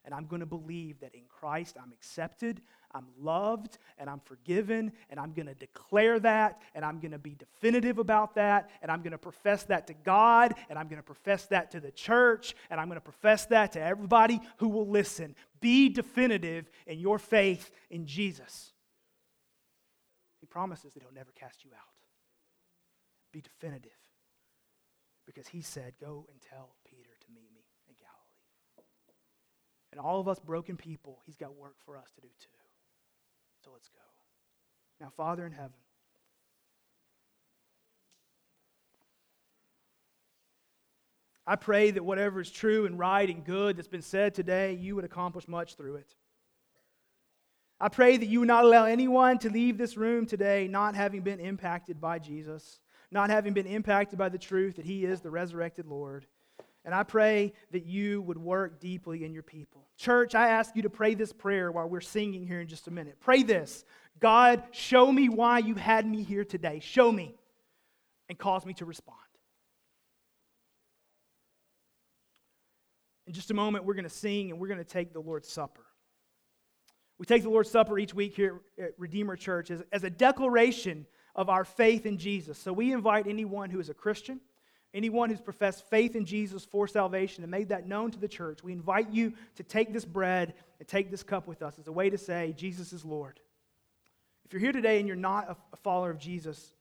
And 0.10 0.16
I'm 0.16 0.26
going 0.26 0.40
to 0.40 0.48
believe 0.48 1.00
that 1.02 1.14
in 1.14 1.22
Christ 1.30 1.78
I'm 1.80 1.92
accepted, 1.92 2.64
I'm 2.96 3.06
loved, 3.22 3.78
and 4.00 4.10
I'm 4.10 4.22
forgiven, 4.22 4.92
and 5.12 5.20
I'm 5.20 5.34
going 5.34 5.46
to 5.46 5.54
declare 5.54 6.20
that, 6.22 6.64
and 6.74 6.84
I'm 6.84 7.00
going 7.00 7.12
to 7.12 7.20
be 7.20 7.36
definitive 7.36 8.00
about 8.00 8.34
that, 8.34 8.72
and 8.82 8.90
I'm 8.90 9.04
going 9.04 9.12
to 9.12 9.20
profess 9.20 9.66
that 9.66 9.86
to 9.86 9.94
God, 9.94 10.56
and 10.68 10.80
I'm 10.80 10.88
going 10.88 10.98
to 10.98 11.04
profess 11.04 11.46
that 11.52 11.70
to 11.72 11.80
the 11.80 11.92
church, 11.92 12.56
and 12.72 12.82
I'm 12.82 12.88
going 12.88 12.98
to 12.98 13.02
profess 13.02 13.46
that 13.46 13.74
to 13.74 13.82
everybody 13.84 14.42
who 14.58 14.70
will 14.70 14.88
listen. 14.88 15.36
Be 15.62 15.90
definitive 15.90 16.72
in 16.88 16.98
your 16.98 17.20
faith 17.20 17.70
in 17.92 18.08
Jesus. 18.08 18.74
He 20.40 20.48
promises 20.48 20.92
that 20.96 21.04
He'll 21.04 21.14
never 21.14 21.34
cast 21.36 21.64
you 21.64 21.70
out. 21.76 21.94
Be 23.32 23.42
definitive. 23.42 23.92
Because 25.28 25.50
He 25.50 25.62
said, 25.62 25.94
Go 26.02 26.26
and 26.32 26.42
tell 26.42 26.72
Peter 26.84 27.12
to 27.12 27.28
meet 27.32 27.54
me 27.54 27.62
in 27.88 27.94
Galilee. 28.00 28.20
And 29.92 30.00
all 30.00 30.20
of 30.20 30.28
us 30.28 30.40
broken 30.40 30.78
people, 30.78 31.20
He's 31.26 31.38
got 31.38 31.56
work 31.56 31.76
for 31.86 31.98
us 31.98 32.12
to 32.16 32.22
do 32.22 32.28
too. 32.40 32.50
So 33.64 33.72
let's 33.74 33.90
go. 33.90 34.00
Now, 35.02 35.12
Father 35.16 35.46
in 35.46 35.52
heaven, 35.52 35.72
I 41.48 41.56
pray 41.56 41.90
that 41.90 42.06
whatever 42.06 42.42
is 42.42 42.52
true 42.52 42.86
and 42.86 43.00
right 43.00 43.28
and 43.28 43.44
good 43.44 43.76
that's 43.76 43.88
been 43.88 44.04
said 44.04 44.36
today, 44.36 44.74
you 44.74 44.96
would 44.96 45.04
accomplish 45.06 45.48
much 45.48 45.76
through 45.76 45.96
it. 45.96 46.14
I 47.80 47.88
pray 47.88 48.18
that 48.18 48.26
you 48.28 48.40
would 48.40 48.48
not 48.48 48.66
allow 48.66 48.86
anyone 48.86 49.40
to 49.40 49.50
leave 49.50 49.78
this 49.78 49.98
room 49.98 50.26
today 50.26 50.68
not 50.68 50.96
having 50.96 51.22
been 51.22 51.40
impacted 51.40 52.00
by 52.00 52.20
Jesus, 52.20 52.82
not 53.10 53.30
having 53.30 53.54
been 53.54 53.66
impacted 53.66 54.20
by 54.20 54.30
the 54.30 54.38
truth 54.38 54.76
that 54.76 54.86
he 54.86 55.06
is 55.06 55.22
the 55.22 55.32
resurrected 55.32 55.88
Lord. 55.88 56.28
And 56.86 56.96
I 56.96 57.04
pray 57.04 57.54
that 57.72 57.86
you 57.86 58.22
would 58.22 58.38
work 58.38 58.80
deeply 58.80 59.26
in 59.26 59.34
your 59.34 59.44
people. 59.44 59.88
Church, 59.98 60.34
I 60.34 60.50
ask 60.50 60.76
you 60.76 60.84
to 60.84 60.90
pray 60.90 61.14
this 61.14 61.34
prayer 61.34 61.72
while 61.72 61.90
we're 61.90 62.00
singing 62.00 62.48
here 62.48 62.62
in 62.62 62.68
just 62.68 62.88
a 62.88 62.92
minute. 62.92 63.18
Pray 63.20 63.44
this 63.44 63.84
God, 64.20 64.64
show 64.72 65.12
me 65.12 65.30
why 65.30 65.60
you 65.60 65.76
had 65.76 66.06
me 66.06 66.24
here 66.24 66.46
today. 66.46 66.80
Show 66.80 67.12
me 67.12 67.36
and 68.28 68.38
cause 68.38 68.66
me 68.66 68.74
to 68.76 68.86
respond. 68.86 69.18
In 73.28 73.34
just 73.34 73.52
a 73.52 73.54
moment, 73.54 73.86
we're 73.86 73.94
going 73.94 74.04
to 74.04 74.10
sing 74.10 74.50
and 74.50 74.60
we're 74.60 74.68
going 74.68 74.80
to 74.80 74.84
take 74.84 75.14
the 75.14 75.20
Lord's 75.20 75.48
Supper. 75.48 75.86
We 77.20 77.26
take 77.26 77.44
the 77.44 77.50
Lord's 77.50 77.70
Supper 77.70 78.00
each 78.00 78.14
week 78.14 78.36
here 78.36 78.62
at 78.82 78.92
Redeemer 78.98 79.36
Church 79.36 79.70
as, 79.70 79.84
as 79.92 80.04
a 80.04 80.10
declaration 80.10 81.06
of 81.36 81.50
our 81.50 81.64
faith 81.64 82.06
in 82.06 82.18
Jesus. 82.18 82.58
So 82.58 82.74
we 82.74 82.92
invite 82.92 83.28
anyone 83.28 83.70
who 83.70 83.80
is 83.80 83.90
a 83.90 83.94
Christian 83.94 84.40
Anyone 84.94 85.30
who's 85.30 85.42
professed 85.42 85.88
faith 85.90 86.16
in 86.16 86.26
Jesus 86.26 86.66
for 86.66 86.88
salvation 86.88 87.44
and 87.44 87.52
made 87.52 87.70
that 87.70 87.88
known 87.88 88.10
to 88.12 88.20
the 88.20 88.28
church, 88.28 88.64
we 88.64 88.72
invite 88.72 89.12
you 89.12 89.34
to 89.56 89.64
take 89.64 89.94
this 89.94 90.06
bread 90.06 90.56
and 90.80 90.88
take 90.88 91.12
this 91.12 91.22
cup 91.22 91.48
with 91.48 91.62
us 91.62 91.78
as 91.78 91.88
a 91.88 91.92
way 91.92 92.10
to 92.10 92.18
say, 92.18 92.56
Jesus 92.58 92.92
is 92.92 93.06
Lord. 93.06 93.40
If 94.46 94.54
you're 94.54 94.62
here 94.62 94.72
today 94.72 94.98
and 94.98 95.08
you're 95.08 95.16
not 95.16 95.56
a 95.72 95.78
follower 95.78 96.10
of 96.10 96.18
Jesus, 96.18 96.74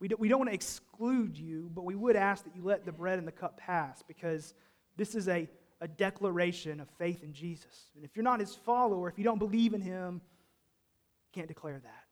we 0.00 0.08
don't, 0.08 0.20
we 0.20 0.28
don't 0.28 0.40
want 0.40 0.50
to 0.50 0.54
exclude 0.54 1.38
you, 1.38 1.70
but 1.72 1.84
we 1.84 1.94
would 1.94 2.16
ask 2.16 2.42
that 2.42 2.56
you 2.56 2.64
let 2.64 2.84
the 2.84 2.90
bread 2.90 3.20
and 3.20 3.28
the 3.28 3.32
cup 3.32 3.56
pass 3.56 4.02
because 4.02 4.54
this 4.96 5.14
is 5.14 5.28
a, 5.28 5.48
a 5.80 5.86
declaration 5.86 6.80
of 6.80 6.88
faith 6.98 7.22
in 7.22 7.32
Jesus. 7.32 7.90
And 7.94 8.04
if 8.04 8.16
you're 8.16 8.24
not 8.24 8.40
his 8.40 8.52
follower, 8.52 9.08
if 9.08 9.16
you 9.16 9.22
don't 9.22 9.38
believe 9.38 9.74
in 9.74 9.80
him, 9.80 10.14
you 10.14 11.40
can't 11.40 11.46
declare 11.46 11.78
that. 11.78 12.04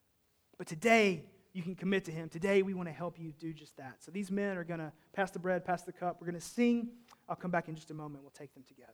But 0.57 0.69
today, 0.69 1.25
you 1.53 1.63
can 1.63 1.75
commit 1.75 2.05
to 2.07 2.13
Him. 2.13 2.29
Today, 2.29 2.63
we 2.63 2.75
want 2.75 2.89
to 2.89 2.93
help 2.93 3.19
you 3.19 3.33
do 3.39 3.53
just 3.53 3.77
that. 3.77 3.97
So 4.01 4.11
these 4.11 4.31
men 4.31 4.57
are 4.57 4.65
going 4.65 4.81
to 4.81 4.93
pass 5.13 5.31
the 5.31 5.39
bread, 5.39 5.65
pass 5.65 5.83
the 5.83 5.93
cup. 5.93 6.19
We're 6.21 6.27
going 6.27 6.41
to 6.41 6.47
sing. 6.47 6.89
I'll 7.29 7.37
come 7.37 7.51
back 7.51 7.69
in 7.69 7.75
just 7.75 7.91
a 7.91 7.95
moment. 7.95 8.23
We'll 8.23 8.31
take 8.31 8.55
them 8.55 8.65
together. 8.67 8.93